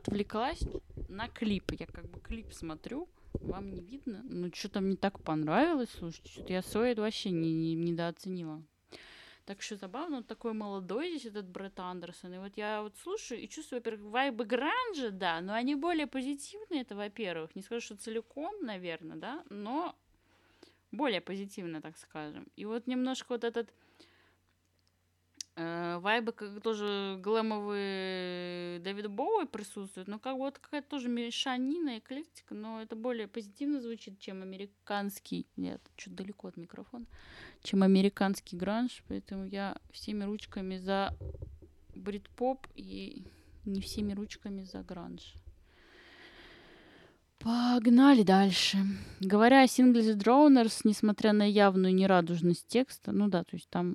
[0.07, 0.63] Отвлеклась
[1.09, 1.73] на клип.
[1.79, 3.09] Я как бы клип смотрю
[3.41, 4.23] вам не видно.
[4.25, 8.63] Ну, что-то мне так понравилось, слушайте, что-то я Суэйд вообще не, не, недооценила.
[9.45, 12.35] Так что забавно, он такой молодой здесь, этот Брэд Андерсон.
[12.35, 16.81] И вот я вот слушаю и чувствую, во-первых, вайбы гранжа, да, но они более позитивные,
[16.81, 17.55] это во-первых.
[17.55, 19.95] Не скажу, что целиком, наверное, да, но
[20.91, 22.49] более позитивно, так скажем.
[22.57, 23.73] И вот немножко вот этот
[26.23, 32.97] Как тоже глэмовые Дэвид Боуи присутствуют, но как вот какая-то тоже мешанина, эклектика, но это
[32.97, 37.07] более позитивно звучит, чем американский, нет, чуть далеко от микрофона,
[37.63, 41.15] чем американский гранж, поэтому я всеми ручками за
[41.95, 43.25] брит-поп и
[43.65, 45.35] не всеми ручками за гранж.
[47.39, 48.79] Погнали дальше.
[49.21, 53.95] Говоря о сингле The Droners, несмотря на явную нерадужность текста, ну да, то есть там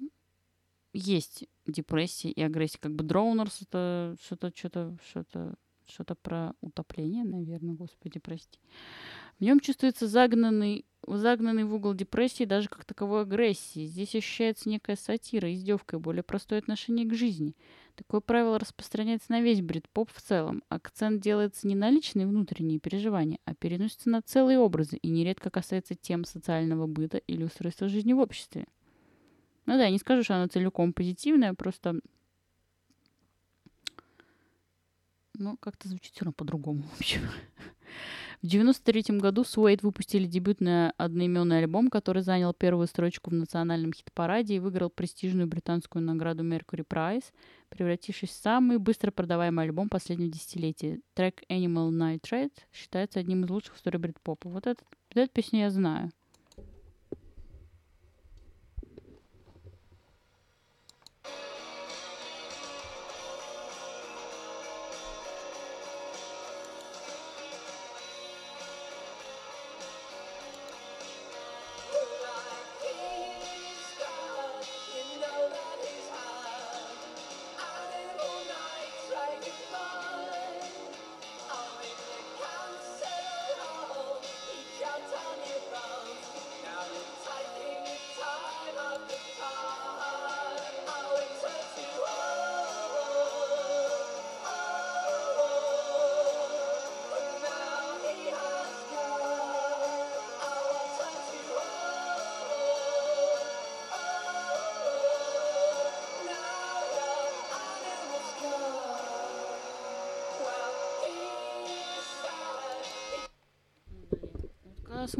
[0.93, 2.79] есть депрессия и агрессия.
[2.79, 8.59] Как бы Drowners это что-то, что-то, что-то, что-то про утопление, наверное, господи, прости.
[9.39, 13.87] В нем чувствуется загнанный, загнанный в угол депрессии даже как таковой агрессии.
[13.87, 17.55] Здесь ощущается некая сатира, издевка и более простое отношение к жизни.
[17.95, 20.63] Такое правило распространяется на весь брит-поп в целом.
[20.69, 25.95] Акцент делается не на личные внутренние переживания, а переносится на целые образы и нередко касается
[25.95, 28.65] тем социального быта или устройства жизни в обществе.
[29.65, 31.99] Ну да, не скажу, что она целиком позитивная, просто...
[35.33, 37.21] Ну, как-то звучит все равно по-другому, в общем.
[38.41, 44.55] В 93 году Суэйд выпустили дебютный одноименный альбом, который занял первую строчку в национальном хит-параде
[44.55, 47.25] и выиграл престижную британскую награду Mercury Prize,
[47.69, 51.01] превратившись в самый быстро продаваемый альбом последнего десятилетия.
[51.13, 54.49] Трек Animal Nitrate считается одним из лучших в истории брит-попа.
[54.49, 56.11] Вот, этот, вот эту песню я знаю.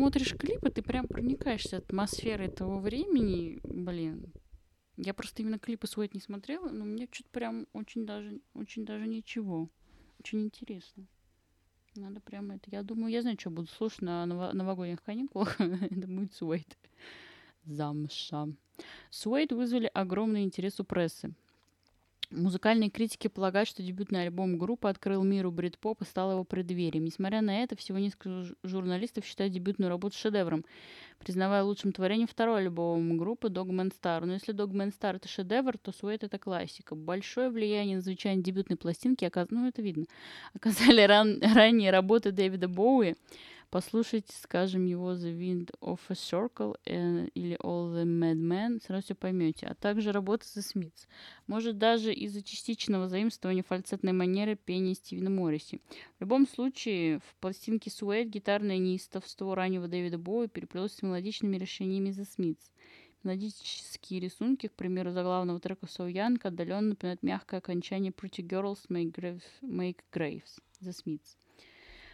[0.02, 4.34] Смотришь клипы, ты прям проникаешься атмосферой того времени, блин.
[4.98, 9.06] Я просто именно клипы свои не смотрела, но мне что-то прям очень даже, очень даже
[9.06, 9.70] ничего.
[10.20, 11.06] Очень интересно.
[11.96, 12.72] Надо прямо это.
[12.72, 15.56] Я думаю, я знаю, что буду слушать на ново- новогодних каникулах.
[15.62, 16.80] это будет Суэйт.
[17.66, 18.48] Замша.
[19.12, 21.36] Суэйт вызвали огромный интерес у прессы.
[22.32, 27.04] Музыкальные критики полагают, что дебютный альбом группы открыл миру брит-поп и стал его преддверием.
[27.04, 30.64] Несмотря на это, всего несколько журналистов считают дебютную работу шедевром,
[31.20, 34.24] признавая лучшим творением второй альбом группы Dogman Star.
[34.26, 36.96] Но если Dogman Star это шедевр, то Sweat это классика.
[36.96, 39.48] Большое влияние на звучание дебютной пластинки, оказ...
[39.50, 40.06] ну это видно,
[40.54, 41.42] оказали ран...
[41.42, 43.16] ранние работы Дэвида Боуи,
[43.72, 49.16] Послушайте, скажем, его The Wind of a Circle э, или All the Madmen, сразу все
[49.16, 49.66] поймете.
[49.66, 51.08] А также работа The Smiths.
[51.48, 55.80] Может, даже из-за частичного заимствования фальцетной манеры пения Стивена Морриси.
[56.18, 62.10] В любом случае, в пластинке Суэйт гитарное неистовство раннего Дэвида Боуи переплелось с мелодичными решениями
[62.10, 62.72] The Smiths.
[63.24, 69.14] Мелодические рисунки, к примеру, заглавного трека So Young отдаленно напоминают мягкое окончание Pretty Girls Make
[69.14, 71.38] Graves, make Graves The Smiths.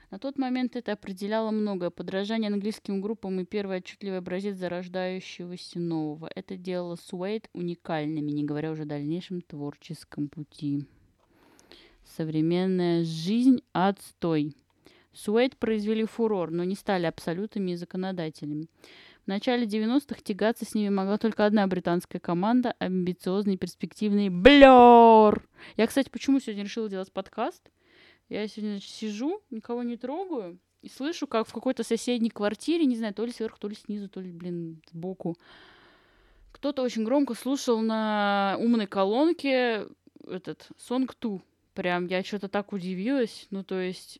[0.09, 1.89] На тот момент это определяло многое.
[1.89, 6.29] Подражание английским группам и первый отчетливый образец зарождающегося нового.
[6.33, 10.85] Это делало Суэйт уникальными, не говоря уже о дальнейшем творческом пути.
[12.05, 14.55] Современная жизнь– отстой.
[15.11, 18.67] Суэйт произвели фурор, но не стали абсолютными и законодателями.
[19.25, 25.49] В начале 90-х тягаться с ними могла только одна британская команда– амбициозный перспективный Блёр.
[25.75, 27.69] Я, кстати, почему сегодня решила делать подкаст?
[28.29, 32.95] Я сегодня значит, сижу, никого не трогаю, и слышу, как в какой-то соседней квартире, не
[32.95, 35.37] знаю, то ли сверху, то ли снизу, то ли, блин, сбоку,
[36.51, 39.87] кто-то очень громко слушал на умной колонке
[40.25, 41.39] этот Song 2.
[41.73, 43.47] Прям я что-то так удивилась.
[43.51, 44.19] Ну, то есть,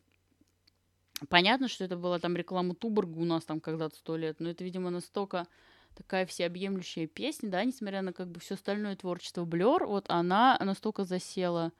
[1.30, 4.64] понятно, что это была там реклама Туборга у нас там когда-то сто лет, но это,
[4.64, 5.48] видимо, настолько
[5.96, 11.06] такая всеобъемлющая песня, да, несмотря на как бы все остальное творчество Блер, вот она настолько
[11.06, 11.72] засела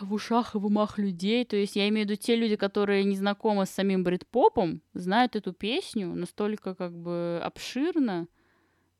[0.00, 1.44] в ушах и в умах людей.
[1.44, 5.36] То есть я имею в виду те люди, которые не знакомы с самим Брит-попом, знают
[5.36, 8.28] эту песню настолько как бы обширно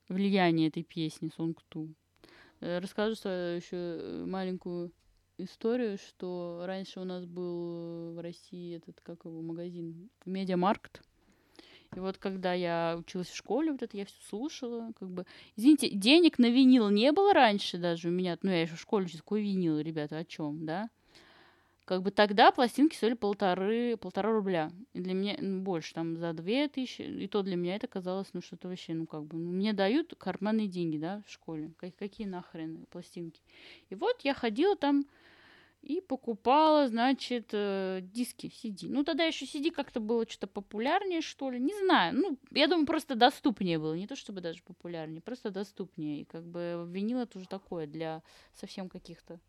[0.09, 1.95] влияние этой песни Сонгту.
[2.61, 4.93] Э, расскажу свою еще маленькую
[5.38, 11.03] историю, что раньше у нас был в России этот, как его, магазин, Медиамаркт.
[11.95, 15.26] И вот когда я училась в школе, вот это я все слушала, как бы...
[15.57, 18.38] Извините, денег на винил не было раньше даже у меня.
[18.43, 20.88] Ну, я еще в школе сейчас какой винил, ребята, о чем, да?
[21.84, 24.70] Как бы тогда пластинки стоили полторы, полтора рубля.
[24.95, 27.03] И для меня ну, больше, там, за две тысячи.
[27.03, 29.36] И то для меня это казалось, ну, что-то вообще, ну, как бы...
[29.36, 31.72] Мне дают карманные деньги, да, в школе.
[31.99, 33.43] Какие нахрен пластинки?
[33.90, 35.05] И вот я ходила там
[35.83, 38.89] и покупала, значит, э, диски CD.
[38.89, 41.59] Ну, тогда еще CD как-то было что-то популярнее, что ли.
[41.59, 42.14] Не знаю.
[42.14, 43.95] Ну, я думаю, просто доступнее было.
[43.95, 46.20] Не то чтобы даже популярнее, просто доступнее.
[46.20, 48.22] И как бы винил это уже такое для
[48.55, 49.41] совсем каких-то,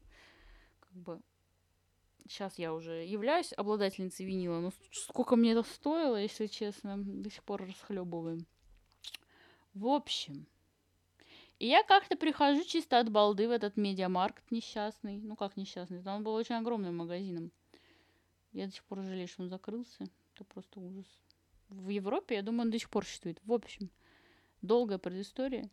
[0.80, 1.22] как бы...
[2.28, 7.44] Сейчас я уже являюсь обладательницей винила, но сколько мне это стоило, если честно, до сих
[7.44, 8.48] пор расхлебываем.
[9.74, 10.48] В общем,
[11.60, 15.18] и я как-то прихожу чисто от балды в этот медиамаркт несчастный.
[15.18, 16.02] Ну как несчастный?
[16.06, 17.52] Он был очень огромным магазином.
[18.52, 20.06] Я до сих пор жалею, что он закрылся.
[20.34, 21.06] Это просто ужас.
[21.70, 23.40] В Европе, я думаю, он до сих пор существует.
[23.44, 23.90] В общем,
[24.62, 25.70] долгая предыстория.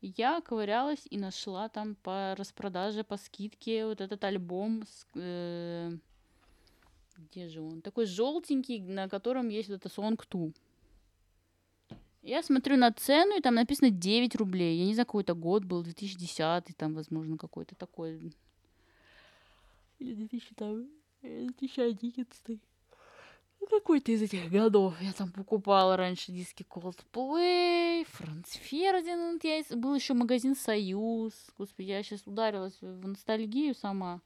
[0.00, 5.90] Я ковырялась и нашла там по распродаже, по скидке вот этот альбом с, э,
[7.18, 7.82] где же он?
[7.82, 10.52] Такой желтенький, на котором есть вот это Song 2.
[12.22, 14.78] Я смотрю на цену, и там написано 9 рублей.
[14.78, 18.34] Я не знаю, какой это год был, 2010, там, возможно, какой-то такой.
[19.98, 20.86] Или 2000, там,
[21.22, 22.60] 2011.
[23.60, 25.00] Ну, какой-то из этих годов.
[25.00, 29.44] Я там покупала раньше диски Coldplay, Франц Фердинанд.
[29.44, 29.62] Я...
[29.76, 31.34] Был еще магазин Союз.
[31.58, 34.20] Господи, я сейчас ударилась в ностальгию сама.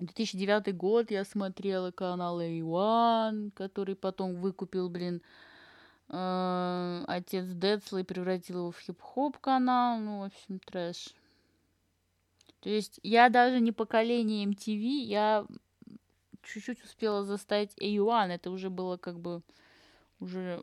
[0.00, 5.22] 2009 год я смотрела канал A1, который потом выкупил, блин,
[6.12, 9.98] отец Децлы превратил его в хип-хоп канал.
[9.98, 11.14] Ну, в общем, трэш.
[12.60, 15.46] То есть я даже не поколение MTV, я
[16.42, 18.28] чуть-чуть успела застать A1.
[18.28, 19.42] Это уже было как бы...
[20.20, 20.62] Уже,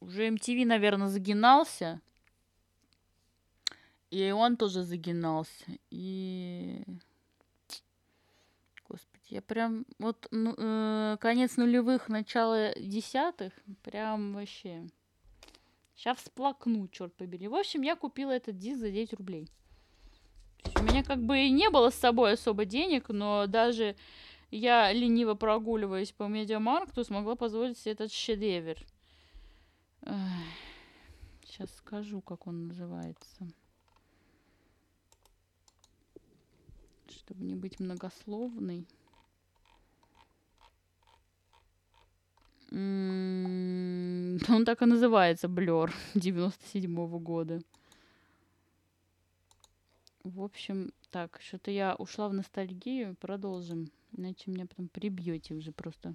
[0.00, 2.00] уже MTV, наверное, загинался.
[4.10, 5.64] И он тоже загинался.
[5.90, 6.82] И
[9.28, 13.52] я прям вот ну, э, конец нулевых, начало десятых,
[13.82, 14.86] прям вообще.
[15.94, 17.48] Сейчас всплакну, черт побери.
[17.48, 19.48] В общем, я купила этот диск за 9 рублей.
[20.76, 23.96] У меня как бы и не было с собой особо денег, но даже
[24.50, 28.76] я, лениво прогуливаясь по медиамаркту, смогла позволить себе этот шедевр.
[31.44, 33.46] Сейчас скажу, как он называется.
[37.08, 38.86] Чтобы не быть многословной.
[42.72, 47.60] Он так и называется, Блер, 97 -го года.
[50.22, 53.16] В общем, так, что-то я ушла в ностальгию.
[53.16, 53.90] Продолжим.
[54.14, 56.14] Иначе меня потом прибьете уже просто.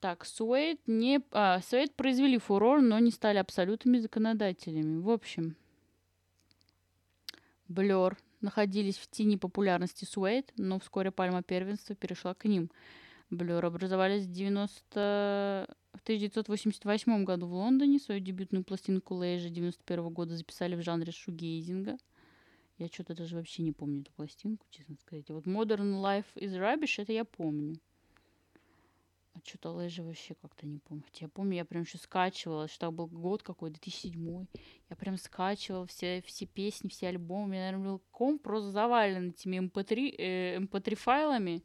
[0.00, 1.20] Так, Суэйт не...
[1.32, 5.00] А, Суэйт произвели фурор, но не стали абсолютными законодателями.
[5.00, 5.56] В общем,
[7.68, 12.70] Блер находились в тени популярности Суэйт, но вскоре пальма первенства перешла к ним–
[13.30, 15.76] Блюр образовались в 90...
[15.94, 21.96] В 1988 году в Лондоне свою дебютную пластинку Лейжа 91 года записали в жанре шугейзинга.
[22.78, 25.28] Я что-то даже вообще не помню эту пластинку, честно сказать.
[25.30, 27.80] вот Modern Life is Rubbish, это я помню.
[29.32, 31.02] А что-то Лейжа вообще как-то не помню.
[31.06, 34.46] Хотя я помню, я прям еще скачивала, что был год какой, 2007.
[34.88, 37.44] Я прям скачивала все, все песни, все альбомы.
[37.44, 41.62] У меня, наверное, был ком просто завален этими MP3, э, MP3 файлами.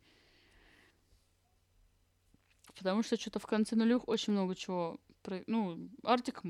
[2.78, 5.00] Потому что что-то в конце нулевых очень много чего.
[5.24, 5.44] Про...
[5.48, 6.44] Ну, Артик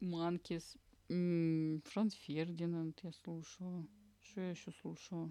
[0.00, 0.76] Манкис,
[1.08, 3.86] Франц Фердинанд я слушала.
[4.22, 5.28] Что я еще слушала?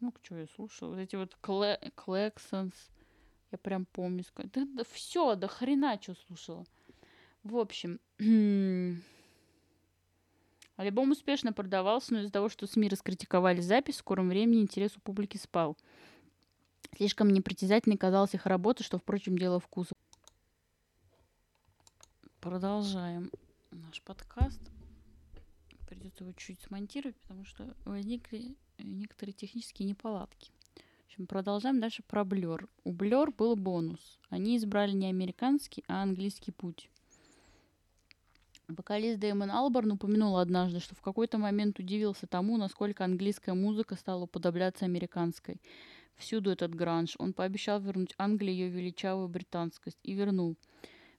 [0.00, 0.90] Ну, что я слушала?
[0.90, 1.36] Вот эти вот.
[1.40, 2.74] Клексонс.
[3.50, 4.24] Я прям помню.
[4.36, 6.64] Да, да все, да хрена что слушала.
[7.42, 8.00] В общем,
[10.76, 15.00] альбом успешно продавался, но из-за того, что СМИ раскритиковали запись, в скором времени интерес у
[15.00, 15.76] публики спал.
[16.96, 19.94] Слишком непритязательной казалась их работа, что, впрочем, дело вкуса.
[22.40, 23.30] Продолжаем
[23.72, 24.60] наш подкаст.
[25.88, 30.52] Придется его чуть смонтировать, потому что возникли некоторые технические неполадки.
[31.02, 32.68] В общем, продолжаем дальше про Блер.
[32.84, 34.18] У Блер был бонус.
[34.28, 36.88] Они избрали не американский, а английский путь.
[38.68, 44.22] Вокалист Дэймон Алборн упомянул однажды, что в какой-то момент удивился тому, насколько английская музыка стала
[44.22, 45.60] уподобляться американской.
[46.16, 47.14] Всюду этот гранж.
[47.18, 49.98] Он пообещал вернуть Англии ее величавую британскость.
[50.02, 50.56] И вернул.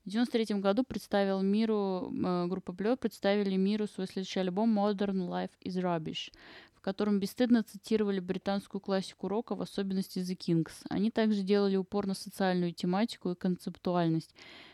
[0.05, 5.49] В 1993 году представил миру, э, группа Blur представили миру свой следующий альбом Modern Life
[5.65, 6.31] is Rubbish,
[6.75, 10.73] в котором бесстыдно цитировали британскую классику рока, в особенности The Kings.
[10.91, 14.29] Они также делали упор на социальную тематику и концептуальность.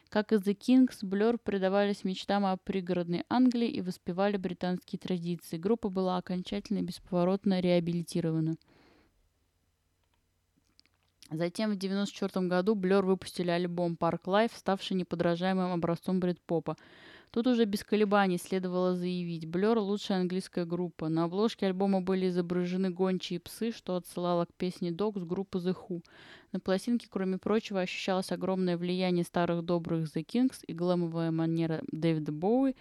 [0.09, 5.57] Как и The Kings, Blur предавались мечтам о пригородной Англии и воспевали британские традиции.
[5.57, 8.57] Группа была окончательно и бесповоротно реабилитирована.
[11.31, 16.75] Затем в 1994 году Blur выпустили альбом Park Life, ставший неподражаемым образцом брит-попа.
[17.31, 21.07] Тут уже без колебаний следовало заявить, Blur– лучшая английская группа.
[21.07, 25.73] На обложке альбома были изображены гончие псы, что отсылало к песне Dog с группы The
[25.73, 26.03] Who.
[26.51, 32.33] На пластинке, кроме прочего, ощущалось огромное влияние старых добрых The Kings и глэмовая манера Дэвида
[32.33, 32.75] Боуи,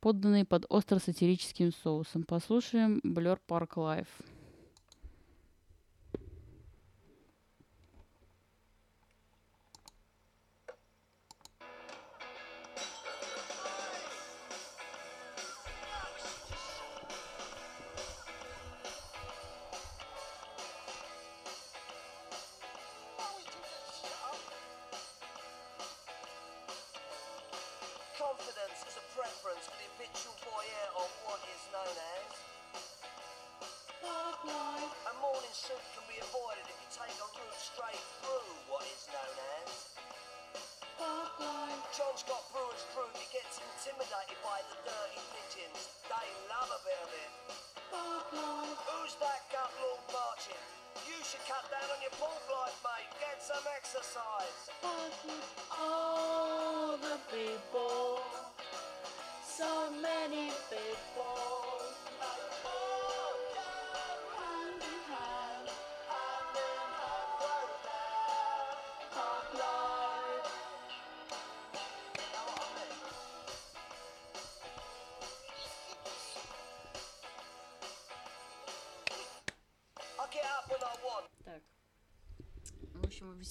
[0.00, 2.24] подданные под остро-сатирическим соусом.
[2.24, 4.08] Послушаем Blur Park Life.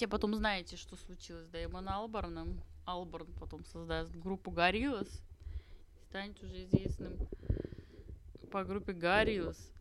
[0.02, 2.60] Все потом знаете, что случилось с Дэймон Алборном.
[2.88, 5.22] Алборн потом создаст группу Гориллас.
[6.10, 7.20] Станет уже известным
[8.52, 9.72] по группе Гориллас.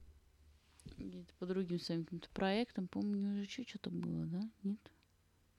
[1.39, 2.87] По другим своим каким-то проектам.
[2.87, 4.43] Помню, уже еще что-то было, да?
[4.63, 4.93] Нет?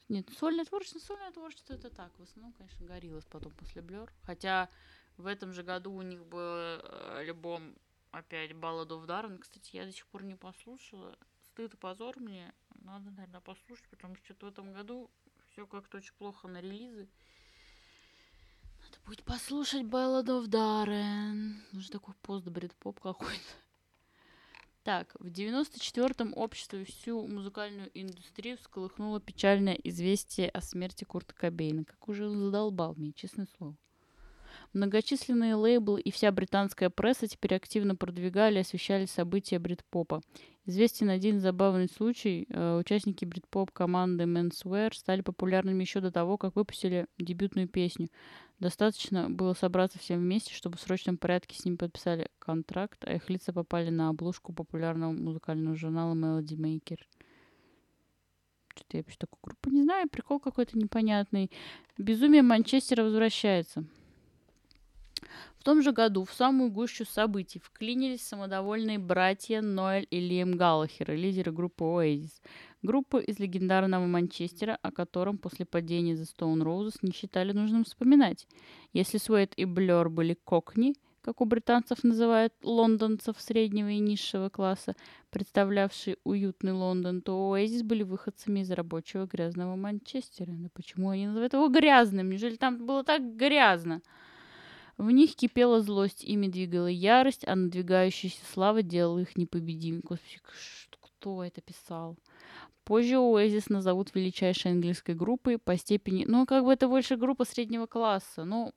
[0.09, 2.12] Нет, сольное творчество, сольное творчество это так.
[2.20, 4.14] В основном, конечно, Гориллас потом после Блер.
[4.22, 4.70] Хотя
[5.18, 7.74] в этом же году у них был э, альбом
[8.12, 9.39] опять Ballad of Darren.
[9.39, 12.53] Кстати, я до сих пор не послушала стыд и позор мне.
[12.82, 15.10] Надо, наверное, послушать, потому что в этом году
[15.52, 17.08] все как-то очень плохо на релизы.
[18.80, 21.54] Надо будет послушать Ballad of Darren.
[21.74, 22.48] Уже такой пост
[22.80, 23.54] поп какой-то.
[24.84, 31.86] Так, в 94-м общество и всю музыкальную индустрию всколыхнуло печальное известие о смерти Курта Кобейна.
[31.86, 33.78] Как уже он задолбал мне, честное слово.
[34.74, 40.22] Многочисленные лейблы и вся британская пресса теперь активно продвигали и освещали события брит-попа.
[40.66, 42.46] Известен один забавный случай.
[42.50, 48.08] Э, участники брит-поп команды Menswear стали популярными еще до того, как выпустили дебютную песню.
[48.60, 53.30] Достаточно было собраться всем вместе, чтобы в срочном порядке с ним подписали контракт, а их
[53.30, 57.00] лица попали на обложку популярного музыкального журнала Melody Maker.
[58.74, 61.52] Что-то я вообще такую группу не знаю, прикол какой-то непонятный.
[61.98, 63.84] Безумие Манчестера возвращается.
[65.58, 71.12] В том же году в самую гущу событий вклинились самодовольные братья Ноэль и Лиэм Галлахер,
[71.14, 72.42] лидеры группы Oasis.
[72.82, 78.48] Группа из легендарного Манчестера, о котором после падения The Stone Roses не считали нужным вспоминать.
[78.92, 84.96] Если Суэт и Блер были кокни, как у британцев называют лондонцев среднего и низшего класса,
[85.30, 90.52] представлявшие уютный Лондон, то Oasis были выходцами из рабочего грязного Манчестера.
[90.52, 92.32] Но почему они называют его грязным?
[92.32, 94.02] Неужели там было так грязно?
[95.02, 100.02] В них кипела злость, ими двигала ярость, а надвигающаяся слава делала их непобедимыми.
[100.02, 100.38] Господи,
[100.99, 102.20] кто это писал?
[102.84, 106.26] Позже Оазис назовут величайшей английской группой по степени...
[106.28, 108.45] Ну, как бы это больше группа среднего класса.
[108.45, 108.74] Ну,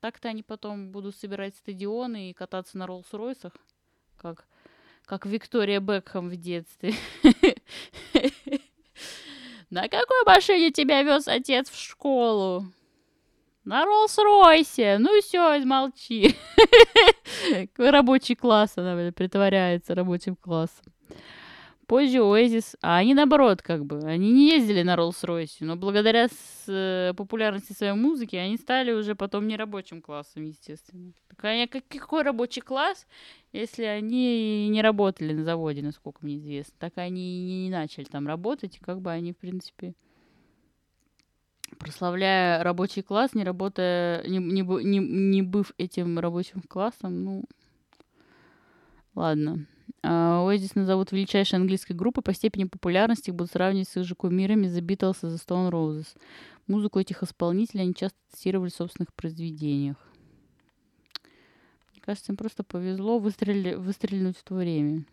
[0.00, 3.52] так-то они потом будут собирать стадионы и кататься на Роллс-Ройсах,
[4.18, 4.46] как,
[5.06, 6.92] как Виктория Бекхэм в детстве.
[9.70, 12.66] На какой машине тебя вез отец в школу?
[13.64, 14.98] На Роллс-Ройсе.
[14.98, 16.34] Ну все, молчи.
[17.76, 20.92] Рабочий класс, она притворяется рабочим классом.
[21.86, 26.64] позже Oasis, а они наоборот, как бы, они не ездили на Роллс-Ройсе, но благодаря с,
[26.66, 31.12] э, популярности своей музыки они стали уже потом не рабочим классом, естественно.
[31.28, 33.06] Так как, какой рабочий класс,
[33.52, 38.26] если они не работали на заводе, насколько мне известно, так они не, не начали там
[38.26, 39.94] работать, и как бы они, в принципе,
[41.78, 47.44] прославляя рабочий класс, не работая, не, не, не, не быв этим рабочим классом, ну,
[49.14, 49.66] ладно.
[50.02, 54.66] Оазис назовут величайшей английской группой по степени популярности их будут сравнивать с их же кумирами
[54.66, 56.16] The Beatles и The Stone Roses.
[56.66, 59.96] Музыку этих исполнителей они часто цитировали в собственных произведениях.
[61.92, 63.74] Мне кажется, им просто повезло выстрели...
[63.74, 65.04] выстрелить в то время.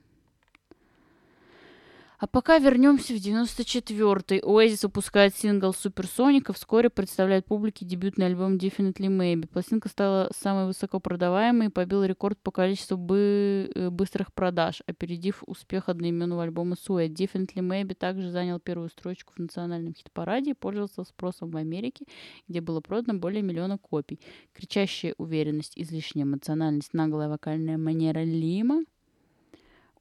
[2.19, 4.39] А пока вернемся в 94-й.
[4.39, 9.47] Oasis выпускает сингл и вскоре представляет публике дебютный альбом Definitely Maybe.
[9.47, 15.87] Пластинка стала самой высокопродаваемой и побила рекорд по количеству бы- э, быстрых продаж, опередив успех
[15.87, 17.13] одноименного альбома Suede.
[17.13, 22.05] Definitely Maybe также занял первую строчку в национальном хит-параде и пользовался спросом в Америке,
[22.49, 24.19] где было продано более миллиона копий.
[24.51, 28.83] Кричащая уверенность, излишняя эмоциональность, наглая вокальная манера Лима—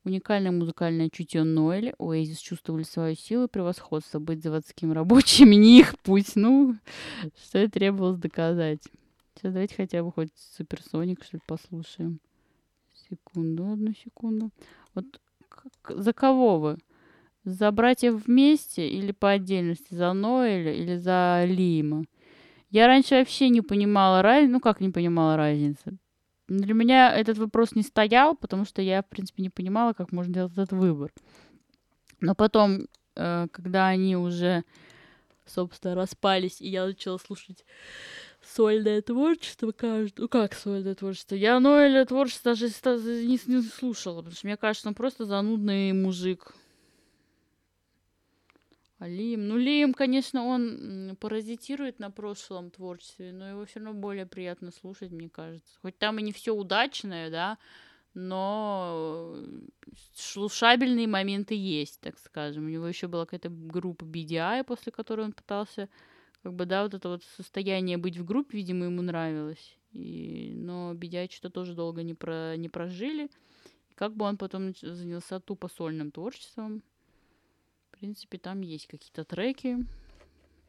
[0.09, 4.18] Уникальное музыкальное чутье Ноэля, Оэзис чувствовали свою силу и превосходство.
[4.18, 6.32] Быть заводским рабочим не их путь.
[6.34, 6.76] Ну,
[7.36, 8.80] что и требовалось доказать.
[9.34, 12.20] Сейчас давайте хотя бы хоть суперсоник, что ли, послушаем.
[13.11, 14.48] Секунду, одну секунду.
[14.94, 15.04] Вот
[15.50, 16.78] как, за кого вы?
[17.44, 19.92] За братьев вместе или по отдельности?
[19.92, 22.06] За Ноэля или за Лима?
[22.70, 24.52] Я раньше вообще не понимала разницы.
[24.52, 25.98] Ну, как не понимала разницы?
[26.49, 30.32] Для меня этот вопрос не стоял, потому что я, в принципе, не понимала, как можно
[30.32, 31.12] делать этот выбор.
[32.20, 34.64] Но потом, э, когда они уже,
[35.46, 37.64] собственно, распались, и я начала слушать
[38.42, 40.22] сольное творчество кажется.
[40.22, 41.34] Ну как сольное творчество?
[41.34, 46.55] Я Ноэля творчество даже не, не слушала, потому что мне кажется, он просто занудный мужик.
[48.99, 54.26] А Лим, ну Лим, конечно, он паразитирует на прошлом творчестве, но его все равно более
[54.26, 55.78] приятно слушать, мне кажется.
[55.82, 57.59] Хоть там и не все удачное, да,
[58.14, 59.36] но
[60.14, 62.66] слушабельные моменты есть, так скажем.
[62.66, 65.88] У него еще была какая-то группа BDI, после которой он пытался,
[66.42, 69.78] как бы, да, вот это вот состояние быть в группе, видимо, ему нравилось.
[69.92, 73.30] И, но BDI что-то тоже долго не, про, не прожили.
[73.94, 76.82] Как бы он потом занялся тупо сольным творчеством.
[77.99, 79.84] В принципе, там есть какие-то треки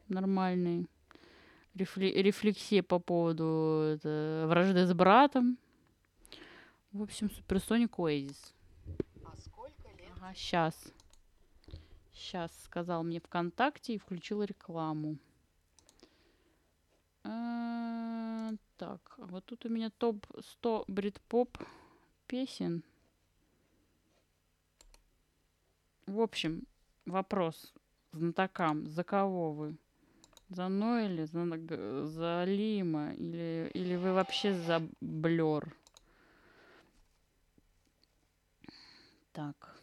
[0.08, 0.86] нормальные.
[1.76, 5.56] Рефли- рефлексия по поводу это, вражды с братом.
[6.90, 8.52] В общем, Суперсоник Oasis.
[9.24, 10.10] А сколько лет?
[10.16, 10.74] Ага, сейчас.
[12.12, 15.16] Сейчас сказал мне ВКонтакте и включил рекламу.
[17.22, 21.58] А, так, вот тут у меня топ-100 брит-поп
[22.26, 22.82] песен.
[26.06, 26.66] В общем,
[27.06, 27.74] Вопрос
[28.12, 28.88] знатокам.
[28.88, 29.76] За кого вы?
[30.48, 35.74] За Ноэля, за, за Лима или, или вы вообще за Блер?
[39.32, 39.76] Так.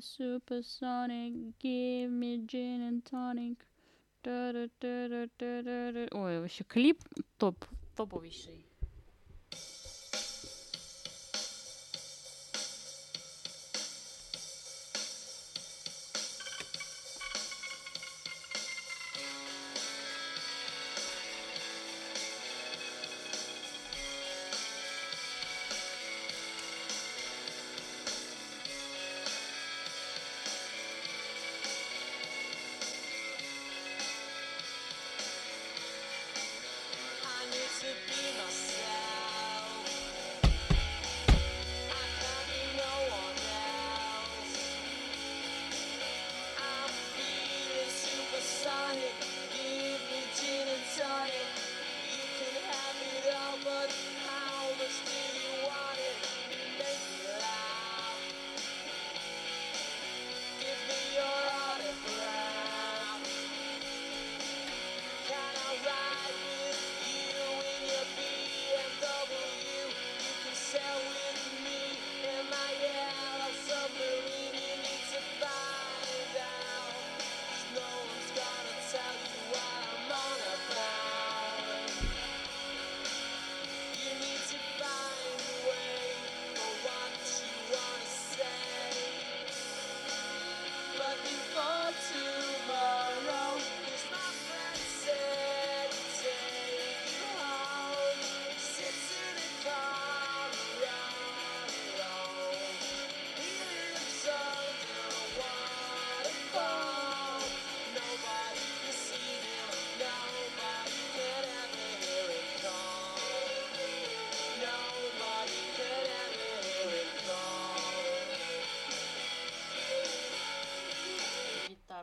[0.00, 3.56] Supersonic, give me gin and tonic.
[4.26, 6.98] Ой, вообще клип
[7.36, 7.62] топ,
[7.94, 8.64] топовейший.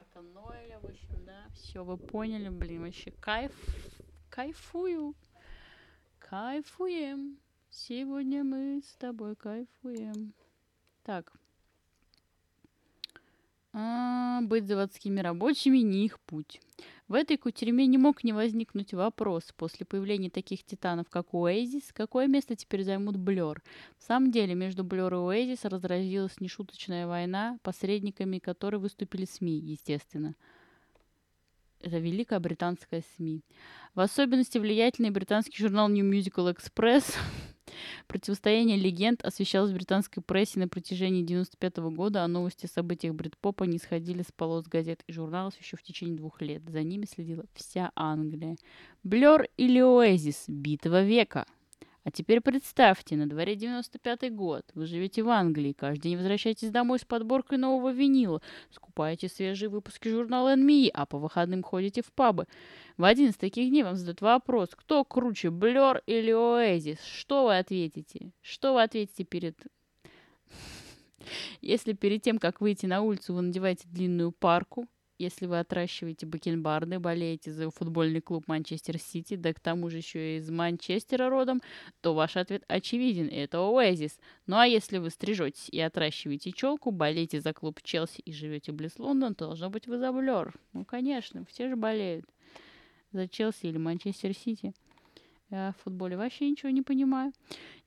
[0.02, 3.52] карта Ноэля, в общем, да, все, вы поняли, блин, вообще кайф,
[4.30, 5.16] кайфую,
[6.18, 7.38] кайфуем,
[7.70, 10.34] сегодня мы с тобой кайфуем.
[11.04, 11.34] Так,
[13.74, 16.60] а, быть заводскими рабочими не их путь.
[17.08, 22.28] В этой кутерьме не мог не возникнуть вопрос, после появления таких титанов, как Oasis, какое
[22.28, 23.62] место теперь займут Блер.
[23.98, 30.36] В самом деле, между Блер и Oasis разразилась нешуточная война, посредниками которой выступили СМИ, естественно.
[31.80, 33.42] Это великая британская СМИ.
[33.96, 37.16] В особенности влиятельный британский журнал New Musical Express
[38.08, 43.16] Противостояние легенд освещалось в британской прессе на протяжении 95 -го года, а новости о событиях
[43.16, 46.62] брит-попа не сходили с полос газет и журналов еще в течение двух лет.
[46.68, 48.56] За ними следила вся Англия.
[49.04, 50.46] Блер или Оазис?
[50.48, 51.46] Битва века.
[52.04, 54.64] А теперь представьте, на дворе 95-й год.
[54.74, 58.42] Вы живете в Англии, каждый день возвращаетесь домой с подборкой нового винила,
[58.72, 62.48] скупаете свежие выпуски журнала NME, а по выходным ходите в пабы.
[62.98, 67.04] В один из таких дней вам задают вопрос, кто круче, Блер или Оазис?
[67.04, 68.32] Что вы ответите?
[68.42, 69.56] Что вы ответите перед...
[71.62, 74.88] Если перед тем, как выйти на улицу, вы надеваете длинную парку,
[75.22, 80.36] если вы отращиваете бакенбарды, болеете за футбольный клуб Манчестер Сити, да к тому же еще
[80.36, 81.62] и из Манчестера родом,
[82.02, 84.20] то ваш ответ очевиден, это Оазис.
[84.48, 88.98] Ну а если вы стрижетесь и отращиваете челку, болеете за клуб Челси и живете близ
[88.98, 90.54] Лондона, то должно быть вы за Блер.
[90.74, 92.26] Ну конечно, все же болеют
[93.12, 94.74] за Челси или Манчестер Сити.
[95.52, 97.34] Я в футболе вообще ничего не понимаю.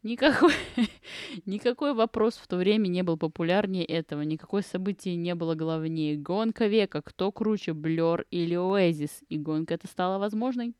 [0.02, 0.52] Никакой,
[1.46, 4.20] никакой вопрос в то время не был популярнее этого.
[4.20, 6.18] Никакое событие не было главнее.
[6.18, 7.00] Гонка века.
[7.00, 9.22] Кто круче, Блер или Оазис?
[9.30, 10.74] И гонка эта стала возможной.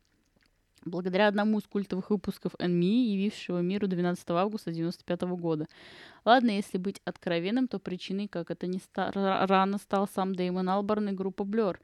[0.84, 5.66] Благодаря одному из культовых выпусков NME, явившего миру 12 августа 1995 года.
[6.26, 9.10] Ладно, если быть откровенным, то причиной, как это не ста-
[9.46, 11.80] рано стал сам Дэймон Алборн и группа Блер.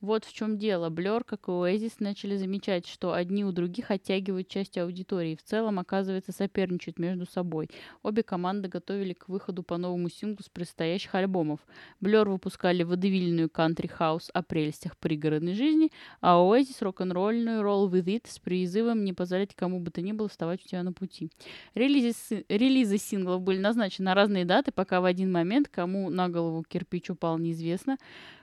[0.00, 0.90] Вот в чем дело.
[0.90, 5.42] Блер, как и Oasis, начали замечать, что одни у других оттягивают часть аудитории и в
[5.42, 7.70] целом, оказывается, соперничают между собой.
[8.02, 11.60] Обе команды готовили к выходу по новому синглу с предстоящих альбомов.
[12.00, 15.90] Блер выпускали водевильную кантри-хаус о прелестях пригородной жизни,
[16.20, 20.28] а Oasis рок-н-ролльную Roll With It с призывом не позволять кому бы то ни было
[20.28, 21.30] вставать у тебя на пути.
[21.74, 26.64] Релизы, релизы синглов были назначены на разные даты, пока в один момент, кому на голову
[26.68, 27.96] кирпич упал, неизвестно,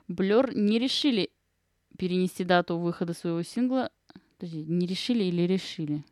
[0.07, 1.29] Блер не решили
[1.97, 3.91] перенести дату выхода своего сингла.
[4.37, 6.03] Подожди, не решили или решили?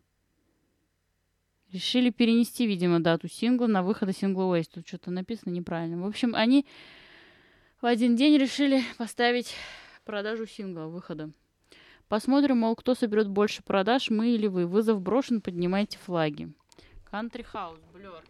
[1.72, 4.70] Решили перенести, видимо, дату сингла на выхода сингла Waze.
[4.74, 6.02] Тут что-то написано неправильно.
[6.02, 6.66] В общем, они
[7.82, 9.56] в один день решили поставить
[10.04, 11.32] продажу сингла выхода.
[12.10, 14.68] Посмотрим, мол, кто соберет больше продаж, мы или вы.
[14.68, 16.52] Вызов брошен, поднимайте флаги.
[17.10, 18.22] Country House, Blur.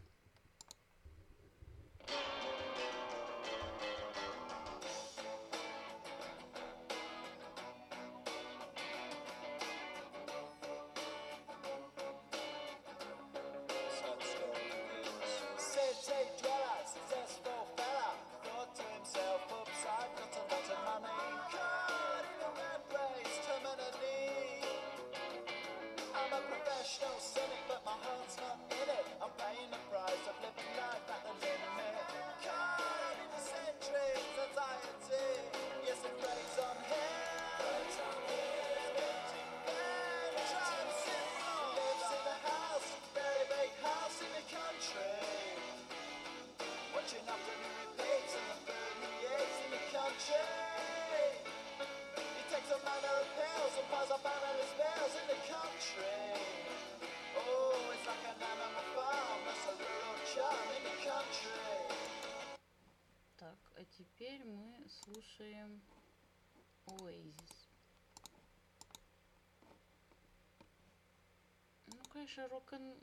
[72.21, 72.93] Конечно, рок они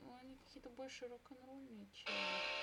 [0.45, 2.58] какие-то больше рок-н-ролльные, чем...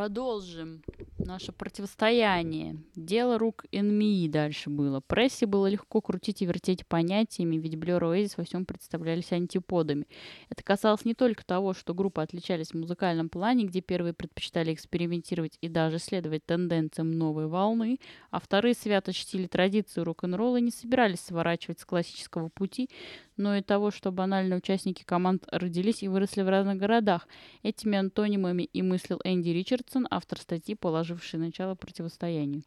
[0.00, 0.82] Продолжим
[1.30, 2.76] наше противостояние.
[2.96, 5.00] Дело рук НМИ дальше было.
[5.00, 10.06] Прессе было легко крутить и вертеть понятиями, ведь и Oasis во всем представлялись антиподами.
[10.48, 15.56] Это касалось не только того, что группы отличались в музыкальном плане, где первые предпочитали экспериментировать
[15.60, 18.00] и даже следовать тенденциям новой волны,
[18.32, 22.90] а вторые свято чтили традицию рок-н-ролла и не собирались сворачивать с классического пути,
[23.36, 27.26] но и того, что банально участники команд родились и выросли в разных городах.
[27.62, 30.74] Этими антонимами и мыслил Энди Ричардсон, автор статьи,
[31.20, 32.62] положивший начало противостоянию.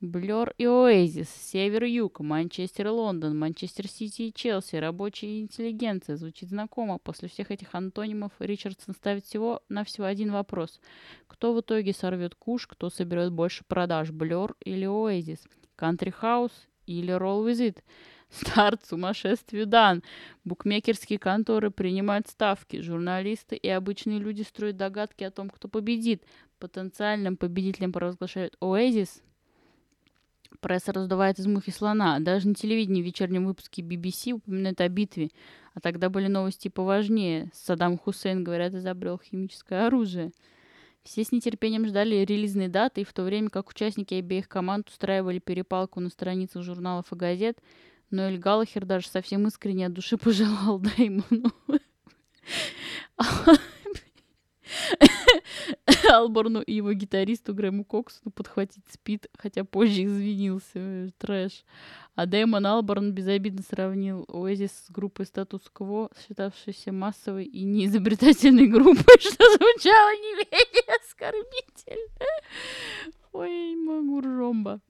[0.00, 6.16] Блер и Оазис, Север-Юг, Манчестер и Лондон, Манчестер Сити и Челси, рабочая интеллигенция.
[6.16, 6.98] Звучит знакомо.
[6.98, 10.80] После всех этих антонимов Ричардсон ставит всего на всего один вопрос.
[11.28, 15.44] Кто в итоге сорвет куш, кто соберет больше продаж, Блер или Оазис?
[15.76, 16.52] Кантри Хаус
[16.86, 17.78] или It?
[18.32, 20.02] Старт сумасшествию дан.
[20.44, 22.80] Букмекерские конторы принимают ставки.
[22.80, 26.22] Журналисты и обычные люди строят догадки о том, кто победит.
[26.62, 29.20] Потенциальным победителем провозглашают Оазис.
[30.60, 32.20] Пресса раздувает из мухи слона.
[32.20, 35.30] Даже на телевидении в вечернем выпуске BBC упоминают о битве.
[35.74, 37.50] А тогда были новости поважнее.
[37.52, 40.30] Саддам Хусейн, говорят, изобрел химическое оружие.
[41.02, 45.40] Все с нетерпением ждали релизной даты, и в то время как участники обеих команд устраивали
[45.40, 47.58] перепалку на страницах журналов и газет,
[48.12, 51.50] но Эль Галлахер даже совсем искренне от души пожелал Дэймону.
[56.12, 61.10] Алборну и его гитаристу Грэму Коксу подхватить спид, хотя позже извинился.
[61.18, 61.64] Трэш.
[62.14, 69.44] А Дэймон Алборн безобидно сравнил Оазис с группой статус-кво, считавшейся массовой и неизобретательной группой, что
[69.56, 72.26] звучало не менее оскорбительно.
[73.32, 74.80] Ой, могу ромба.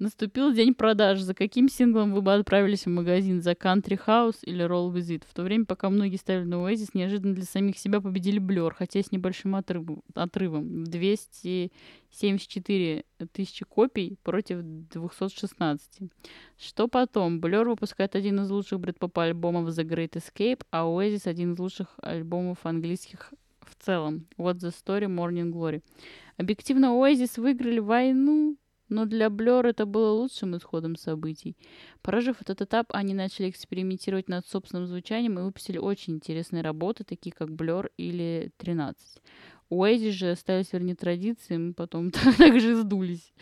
[0.00, 1.20] Наступил день продаж.
[1.20, 3.40] За каким синглом вы бы отправились в магазин?
[3.40, 5.22] За Country House или Roll With It?
[5.28, 9.00] В то время, пока многие ставили на Oasis, неожиданно для самих себя победили Blur, хотя
[9.00, 10.02] с небольшим отрывом.
[10.14, 10.82] отрывом.
[10.82, 16.10] 274 тысячи копий против 216.
[16.58, 17.38] Что потом?
[17.38, 21.94] Blur выпускает один из лучших брит-поп альбомов The Great Escape, а Oasis один из лучших
[22.02, 24.26] альбомов английских в целом.
[24.36, 25.84] What's the Story, Morning Glory.
[26.36, 28.56] Объективно, Oasis выиграли войну,
[28.88, 31.56] но для Blur это было лучшим исходом событий.
[32.02, 37.32] Прожив этот этап, они начали экспериментировать над собственным звучанием и выпустили очень интересные работы, такие
[37.32, 39.22] как Blur или 13.
[39.70, 43.32] Oasis же остались вернее традициям, потом так же сдулись.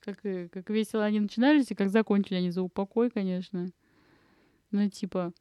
[0.00, 3.70] как, как весело они начинались и как закончили они за упокой, конечно.
[4.70, 5.32] Ну, типа,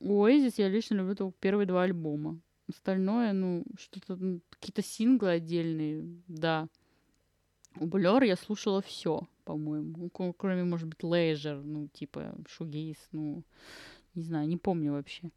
[0.00, 2.40] Oasis я лично люблю только первые два альбома.
[2.68, 6.68] Остальное, ну, что-то, ну, какие-то синглы отдельные, да.
[7.80, 10.10] Blur я слушала все, по-моему.
[10.10, 13.42] Кроме, может быть, Leisure, ну, типа, Шугейс, ну,
[14.14, 15.30] не знаю, не помню вообще.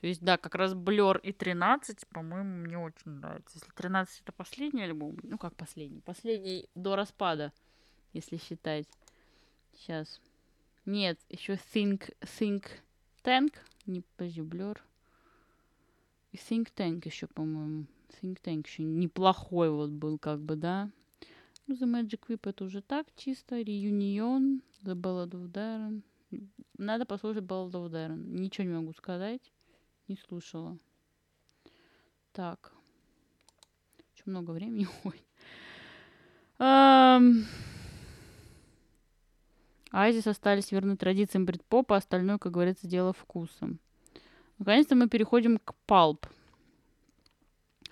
[0.00, 3.58] То есть, да, как раз Blur и 13, по-моему, мне очень нравится.
[3.58, 6.00] Если 13 это последний альбом, ну, как последний?
[6.00, 7.52] Последний до распада,
[8.12, 8.88] если считать.
[9.74, 10.20] Сейчас.
[10.84, 12.66] Нет, еще Think, Think
[13.22, 13.54] Tank.
[13.86, 14.40] Не, подожди.
[16.32, 17.86] И Think Tank еще, по-моему.
[18.20, 20.90] Think Tank еще неплохой вот был, как бы, да.
[21.68, 23.60] The Magic Whip это уже так чисто.
[23.60, 26.02] Reunion, The Ballad of Darren.
[26.78, 28.24] Надо послушать Ballad of Darren.
[28.26, 29.52] Ничего не могу сказать.
[30.08, 30.78] Не слушала.
[32.32, 32.72] Так.
[34.14, 35.24] Очень много времени уходит.
[36.58, 37.44] Um...
[39.94, 43.68] Айзис остались верны традициям брит-попа, остальное, как говорится, дело вкуса.
[44.58, 46.26] Наконец-то мы переходим к палп.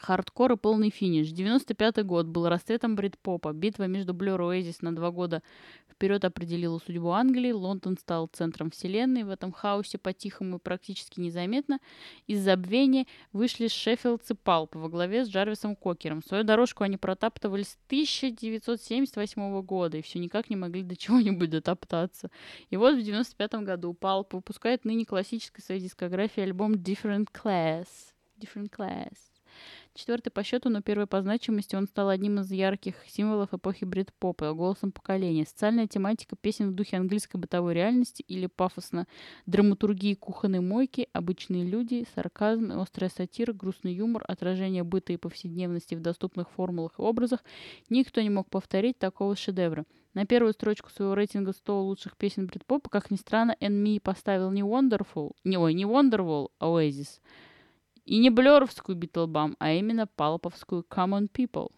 [0.01, 1.29] Хардкор и полный финиш.
[1.29, 3.53] 95 год был расцветом брит-попа.
[3.53, 5.43] Битва между Blur и Oasis на два года
[5.91, 7.53] вперед определила судьбу Англии.
[7.53, 9.25] Лондон стал центром вселенной.
[9.25, 11.81] В этом хаосе по-тихому и практически незаметно
[12.27, 16.23] из забвения вышли шеффилдцы Палп во главе с Джарвисом Кокером.
[16.23, 22.31] Свою дорожку они протаптывали с 1978 года и все никак не могли до чего-нибудь дотоптаться.
[22.71, 27.87] И вот в 95 году Палп выпускает ныне классической своей дискографии альбом Different Class.
[28.39, 29.19] Different Class.
[29.93, 34.53] Четвертый по счету, но первый по значимости, он стал одним из ярких символов эпохи брит-попа,
[34.53, 35.45] голосом поколения.
[35.45, 39.09] Социальная тематика песен в духе английской бытовой реальности или пафосно
[39.47, 46.01] драматургии кухонной мойки, обычные люди, сарказм, острая сатира, грустный юмор, отражение быта и повседневности в
[46.01, 47.43] доступных формулах и образах.
[47.89, 49.85] Никто не мог повторить такого шедевра.
[50.15, 54.63] На первую строчку своего рейтинга 100 лучших песен брит-попа, как ни странно, Enmi поставил не
[54.63, 57.21] Wonderful, не, ой, не Wonderwall, а Oasis.
[58.11, 61.71] И не блеровскую Битлбам, а именно палповскую Common People.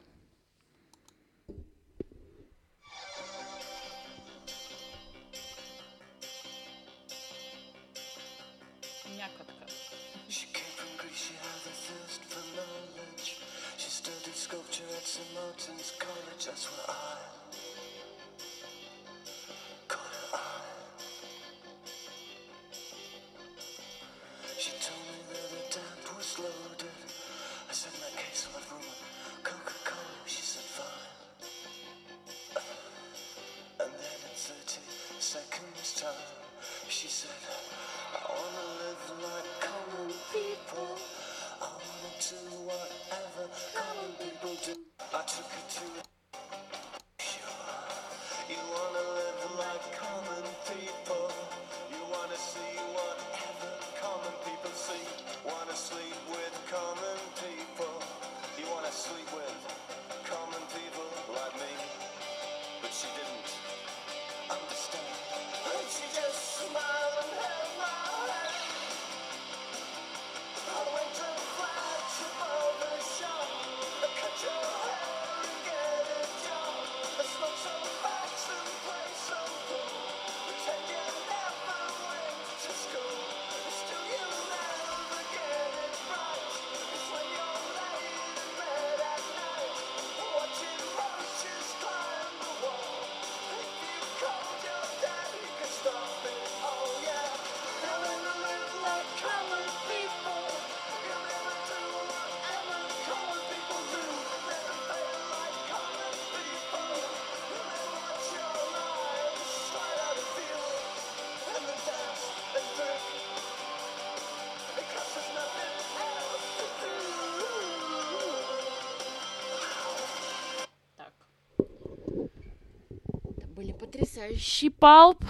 [123.83, 125.25] Потрясающий палп.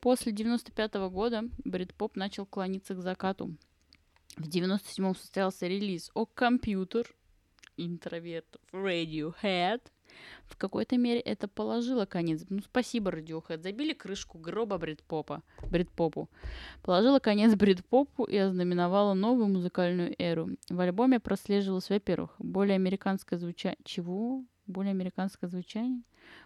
[0.00, 3.54] После 95 года Брит-поп начал клониться к закату.
[4.36, 7.06] В 97-м состоялся релиз о компьютер
[7.76, 9.82] интровертов Radiohead.
[10.46, 12.44] В какой-то мере это положило конец.
[12.48, 13.62] Ну, спасибо, Radiohead.
[13.62, 16.28] Забили крышку гроба Брит-попа, Брит-попу.
[16.82, 20.50] Положила конец Брит-попу и ознаменовала новую музыкальную эру.
[20.68, 23.78] В альбоме прослеживалось, во-первых, более американское звучание.
[23.84, 24.42] Чего?
[24.66, 26.02] Более американское звучание?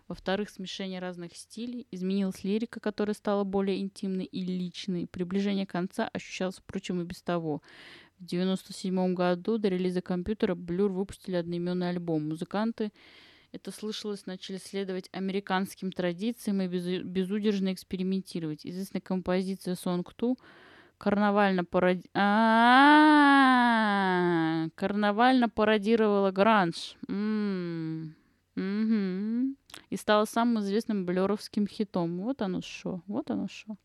[0.08, 1.86] Во-вторых, смешение разных стилей.
[1.92, 5.06] Изменилась лирика, которая стала более интимной и личной.
[5.06, 7.62] Приближение конца ощущалось, впрочем, и без того.
[8.18, 12.28] В 97 году до релиза компьютера Blur выпустили одноименный альбом.
[12.28, 12.90] Музыканты,
[13.52, 18.66] это слышалось, начали следовать американским традициям и безу- безудержно экспериментировать.
[18.66, 20.34] Известная композиция Song 2
[20.99, 22.05] карнавально пароди...
[22.14, 22.99] А,
[24.74, 26.96] карнавально пародировала гранж.
[27.09, 28.14] М,
[28.57, 29.57] мгм.
[29.90, 32.20] И стала самым известным блеровским хитом.
[32.20, 33.76] Вот оно шо, вот оно шо.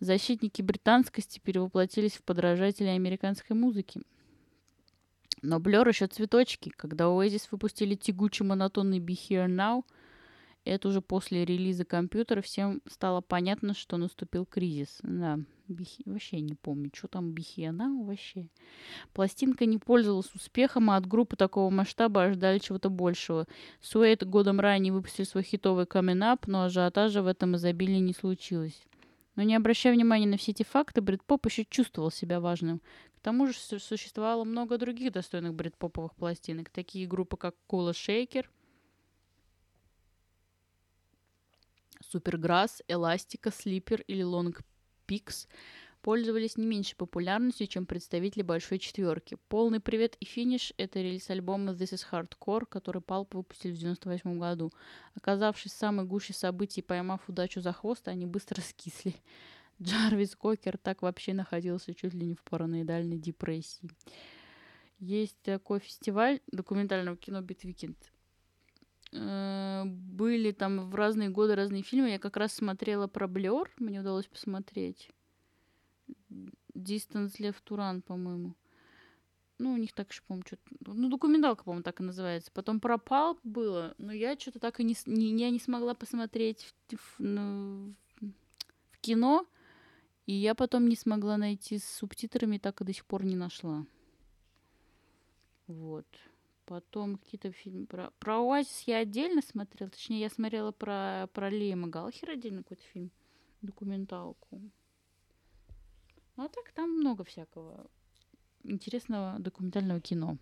[0.00, 4.00] Защитники британскости перевоплотились в подражателей американской музыки.
[5.42, 6.70] Но Блер еще цветочки.
[6.70, 9.84] Когда Oasis выпустили тягучий монотонный Be Here Now,
[10.68, 14.98] это уже после релиза компьютера всем стало понятно, что наступил кризис.
[15.02, 15.38] Да,
[15.68, 18.48] He- вообще не помню, что там Now вообще.
[19.12, 23.46] Пластинка не пользовалась успехом, а от группы такого масштаба ожидали чего-то большего.
[23.80, 28.82] Суэйт годом ранее выпустили свой хитовый Up, но ажиотажа в этом изобилии не случилось.
[29.36, 32.80] Но не обращая внимания на все эти факты, Бритпоп еще чувствовал себя важным.
[33.16, 38.50] К тому же су- существовало много других достойных бритпоповых пластинок, такие группы, как Кола Шейкер,
[42.10, 44.62] Суперграсс, Эластика, Слипер или Лонг
[45.06, 45.46] Пикс
[46.00, 49.36] пользовались не меньшей популярностью, чем представители Большой Четверки.
[49.48, 54.38] Полный привет и финиш— это релиз альбома This is Hardcore, который Pulp выпустили в 98
[54.38, 54.72] году.
[55.14, 59.14] Оказавшись в самой гуще событий и поймав удачу за хвост, они быстро скисли.
[59.82, 63.90] Джарвис Кокер так вообще находился чуть ли не в параноидальной депрессии.
[64.98, 67.98] Есть такой фестиваль документального кино «Beat Weekend».
[69.12, 72.10] Э, Были там в разные годы разные фильмы.
[72.10, 75.10] Я как раз смотрела про Blur, мне удалось посмотреть.
[76.74, 78.54] Distance to Run, по-моему.
[79.58, 80.62] Ну, у них так еще, по-моему, что-то...
[80.94, 82.52] Ну, документалка, по-моему, так и называется.
[82.52, 86.72] Потом про Палп было, но я что-то так и не, не, я не смогла посмотреть
[86.90, 87.94] в, в- ну,
[88.92, 89.46] в кино.
[90.26, 93.84] И я потом не смогла найти с субтитрами, так и до сих пор не нашла.
[95.66, 96.06] Вот.
[96.68, 98.10] Потом какие-то фильмы про...
[98.18, 99.90] Про Оазис я отдельно смотрела.
[99.90, 103.10] Точнее, я смотрела про, про Лиэма Галлахера отдельно какой-то фильм.
[103.62, 104.60] Документалку.
[106.36, 107.86] Ну, а так там много всякого
[108.64, 110.36] интересного документального кино.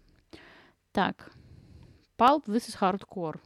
[0.91, 1.33] Так.
[2.19, 3.41] Pulp, this is hardcore.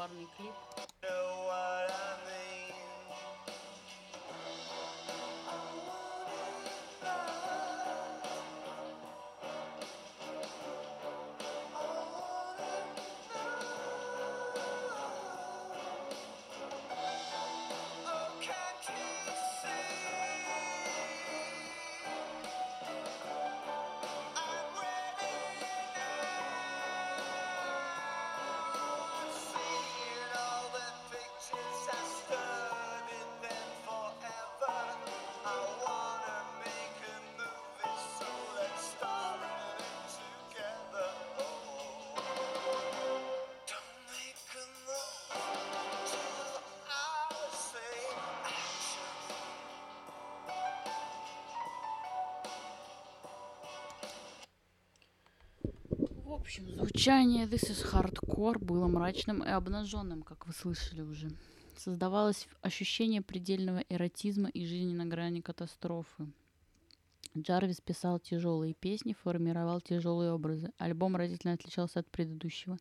[0.00, 0.79] Գավառնի կլիպ
[56.50, 61.30] общем, звучание This is Hardcore было мрачным и обнаженным, как вы слышали уже.
[61.76, 66.26] Создавалось ощущение предельного эротизма и жизни на грани катастрофы.
[67.38, 70.72] Джарвис писал тяжелые песни, формировал тяжелые образы.
[70.78, 72.78] Альбом разительно отличался от предыдущего.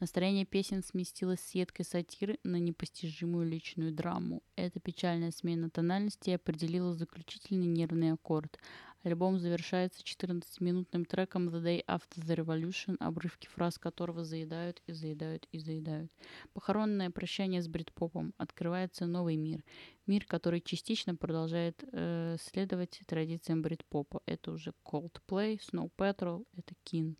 [0.00, 4.42] Настроение песен сместилось с едкой сатиры на непостижимую личную драму.
[4.56, 8.58] Эта печальная смена тональности определила заключительный нервный аккорд.
[9.06, 15.46] Альбом завершается 14-минутным треком The Day After the Revolution, обрывки фраз которого заедают и заедают
[15.52, 16.10] и заедают.
[16.52, 18.34] Похоронное прощание с брит-попом.
[18.36, 19.62] Открывается новый мир.
[20.08, 24.22] Мир, который частично продолжает э, следовать традициям брит-попа.
[24.26, 27.16] Это уже Coldplay, Snow Patrol, это Кин.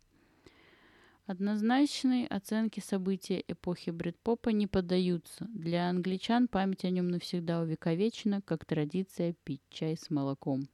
[1.27, 5.45] Однозначной оценки события эпохи брит-попа не поддаются.
[5.53, 10.69] Для англичан память о нем навсегда увековечена, как традиция пить чай с молоком.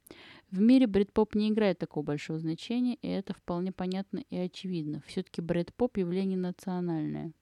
[0.52, 5.02] В мире брит-поп не играет такого большого значения, и это вполне понятно и очевидно.
[5.08, 7.32] Все-таки брит-поп явление национальное.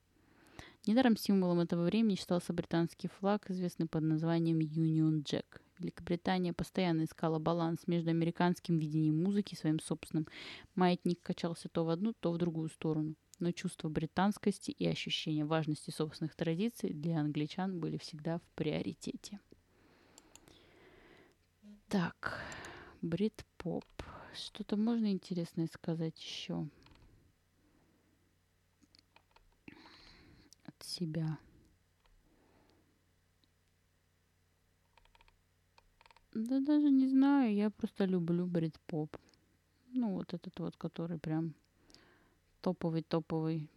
[0.86, 5.61] Недаром символом этого времени считался британский флаг, известный под названием Union Jack.
[5.82, 10.28] Великобритания постоянно искала баланс между американским видением музыки и своим собственным.
[10.76, 13.14] Маятник качался то в одну, то в другую сторону.
[13.40, 19.40] Но чувство британскости и ощущение важности собственных традиций для англичан были всегда в приоритете.
[21.88, 22.40] Так,
[23.02, 23.84] брит-поп.
[24.34, 26.68] Что-то можно интересное сказать еще
[30.64, 31.38] от себя?
[36.34, 39.16] Да даже не знаю, я просто люблю брит-поп.
[39.92, 41.54] Ну, вот этот вот, который прям
[42.62, 43.68] топовый-топовый.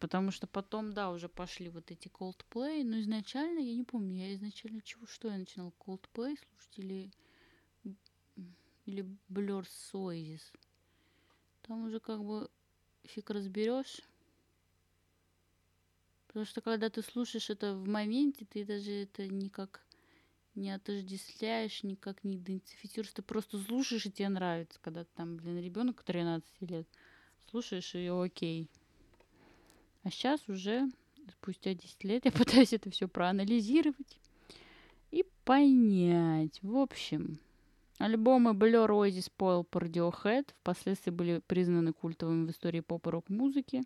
[0.00, 4.34] Потому что потом, да, уже пошли вот эти Coldplay, но изначально, я не помню, я
[4.34, 7.10] изначально чего, что я начинал, Coldplay слушать или,
[8.86, 10.42] или Blur с Oasis.
[11.62, 12.50] Там уже как бы
[13.04, 14.00] фиг разберешь.
[16.26, 19.84] Потому что когда ты слушаешь это в моменте, ты даже это никак
[20.60, 23.12] не отождествляешь, никак не идентифицируешь.
[23.12, 26.86] Ты просто слушаешь, и тебе нравится, когда там, блин, ребенок 13 лет.
[27.50, 28.68] Слушаешь, и окей.
[30.02, 30.88] А сейчас уже,
[31.32, 34.18] спустя 10 лет, я пытаюсь это все проанализировать
[35.10, 36.62] и понять.
[36.62, 37.40] В общем,
[37.98, 43.82] альбомы Blur, Oasis, Spoil, Radiohead впоследствии были признаны культовыми в истории поп и рок-музыки.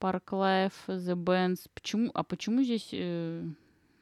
[0.00, 1.70] Park Life, The Bands.
[1.72, 2.10] Почему?
[2.14, 3.46] А почему здесь э,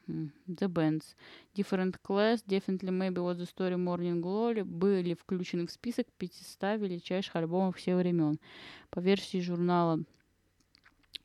[0.07, 1.15] The Bands?
[1.55, 7.35] Different Class, Definitely Maybe Was the Story Morning Glory были включены в список 500 величайших
[7.35, 8.39] альбомов всех времен.
[8.89, 10.03] По версии журнала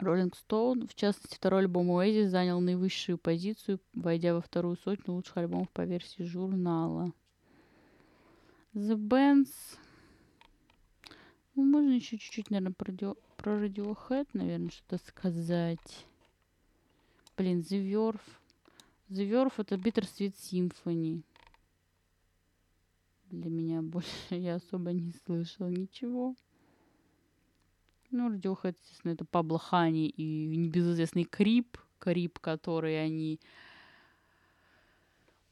[0.01, 5.37] Rolling Stone, в частности, второй альбом Oasis занял наивысшую позицию, войдя во вторую сотню лучших
[5.37, 7.13] альбомов по версии журнала.
[8.75, 9.51] The Bands.
[11.57, 16.07] Ну, можно еще чуть-чуть, наверное, про, про Radiohead, наверное, что-то сказать.
[17.37, 18.21] Блин, The Verve.
[19.11, 21.23] The это Bittersweet Symphony.
[23.31, 26.35] Для меня больше я особо не слышала ничего.
[28.11, 31.79] Ну, Radiohead, естественно, это Пабло Хани и небезызвестный Крип.
[31.99, 33.41] Крип, который они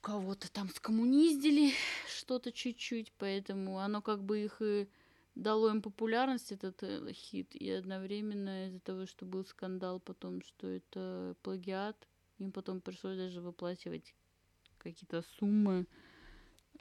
[0.00, 1.72] кого-то там скоммуниздили
[2.08, 4.86] что-то чуть-чуть, поэтому оно как бы их и
[5.34, 10.68] дало им популярность, этот э, хит, и одновременно из-за того, что был скандал потом, что
[10.68, 11.96] это плагиат,
[12.38, 14.14] им потом пришлось даже выплачивать
[14.78, 15.86] какие-то суммы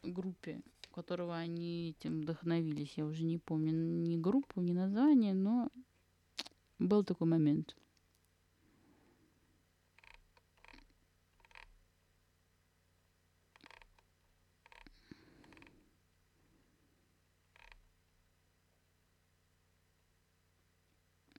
[0.04, 0.62] группе,
[0.94, 2.94] которого они этим вдохновились.
[2.98, 5.70] Я уже не помню ни группу, ни название, но
[6.80, 7.76] был такой момент.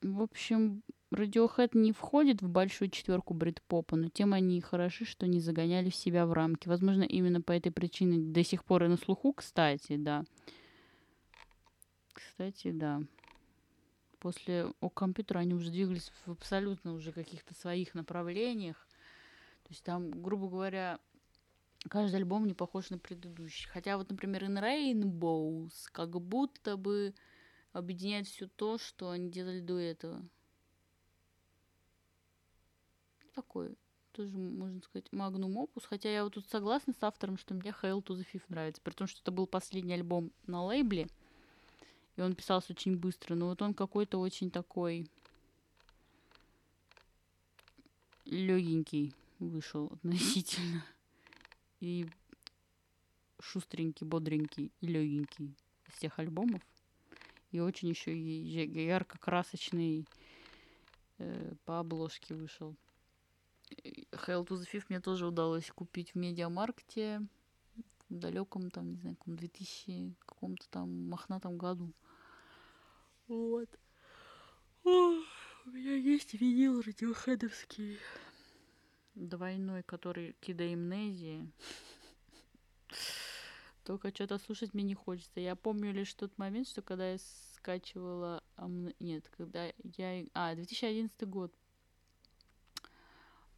[0.03, 0.83] В общем,
[1.13, 5.91] Radiohead не входит в большую четверку брит-попа, но тем они и хороши, что не загоняли
[5.91, 6.69] себя в рамки.
[6.69, 10.25] Возможно, именно по этой причине до сих пор и на слуху, кстати, да.
[12.13, 13.03] Кстати, да.
[14.19, 18.89] После о компьютера они уже двигались в абсолютно уже каких-то своих направлениях.
[19.63, 20.99] То есть там, грубо говоря,
[21.89, 23.69] каждый альбом не похож на предыдущий.
[23.69, 27.15] Хотя вот, например, In Rainbows как будто бы
[27.73, 30.23] объединяет все то, что они делали до этого.
[33.37, 33.77] Такой
[34.13, 35.85] тоже, можно сказать, магнум опус.
[35.85, 38.81] Хотя я вот тут согласна с автором, что мне Hail to the Fifth нравится.
[38.83, 41.07] При том, что это был последний альбом на лейбле.
[42.17, 43.35] И он писался очень быстро.
[43.35, 45.07] Но вот он какой-то очень такой
[48.25, 50.83] легенький вышел относительно.
[51.81, 52.09] И
[53.39, 55.55] шустренький, бодренький и легенький
[55.87, 56.63] из всех альбомов.
[57.51, 60.07] И очень еще ярко-красочный
[61.19, 62.75] э, по обложке вышел.
[63.71, 67.27] Hail to the Fifth мне тоже удалось купить в медиамаркете
[68.09, 71.93] в далеком, там, не знаю, каком 2000 каком-то там мохнатом году.
[73.27, 73.69] Вот.
[74.85, 75.25] Ох,
[75.67, 77.99] У меня есть винил радиохедовский.
[79.17, 81.51] Двойной, который Кида Амнезии.
[83.83, 85.41] Только что-то слушать мне не хочется.
[85.41, 87.19] Я помню лишь тот момент, что когда я
[87.55, 88.45] скачивала...
[89.01, 90.27] Нет, когда я...
[90.35, 91.53] А, 2011 год.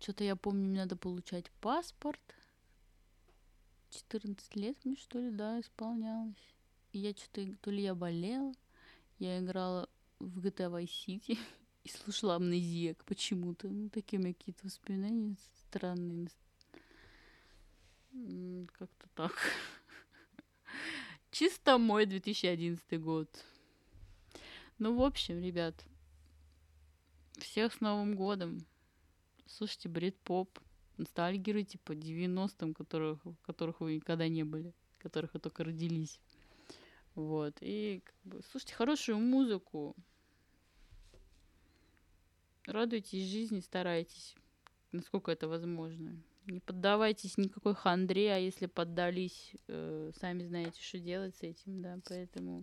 [0.00, 2.20] Что-то я помню, мне надо получать паспорт.
[3.90, 6.54] 14 лет мне, что ли, да, исполнялось.
[6.92, 7.46] И я что-то...
[7.62, 8.52] То ли я болела,
[9.18, 9.88] я играла
[10.18, 11.38] в GTA Vice City
[11.84, 13.68] и слушала Амнезиак почему-то.
[13.68, 15.36] Ну, такие у меня какие-то воспоминания
[15.68, 16.28] странные.
[18.78, 19.32] Как-то так.
[21.30, 23.44] Чисто мой 2011 год.
[24.78, 25.74] Ну, в общем, ребят,
[27.38, 28.64] всех с Новым годом.
[29.48, 30.58] Слушайте брит-поп,
[30.98, 36.20] ностальгируйте по 90-м, которых, которых вы никогда не были, которых вы только родились.
[37.14, 37.56] Вот.
[37.60, 39.96] И как бы, слушайте хорошую музыку.
[42.66, 44.36] Радуйтесь жизни, старайтесь,
[44.92, 46.22] насколько это возможно.
[46.46, 51.98] Не поддавайтесь никакой хандре, а если поддались, э, сами знаете, что делать с этим, да,
[52.06, 52.62] поэтому...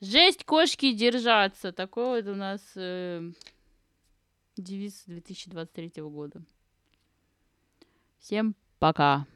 [0.00, 1.72] Жесть кошки держаться!
[1.72, 3.32] Такой вот у нас э,
[4.56, 6.42] девиз 2023 года.
[8.18, 9.26] Всем пока!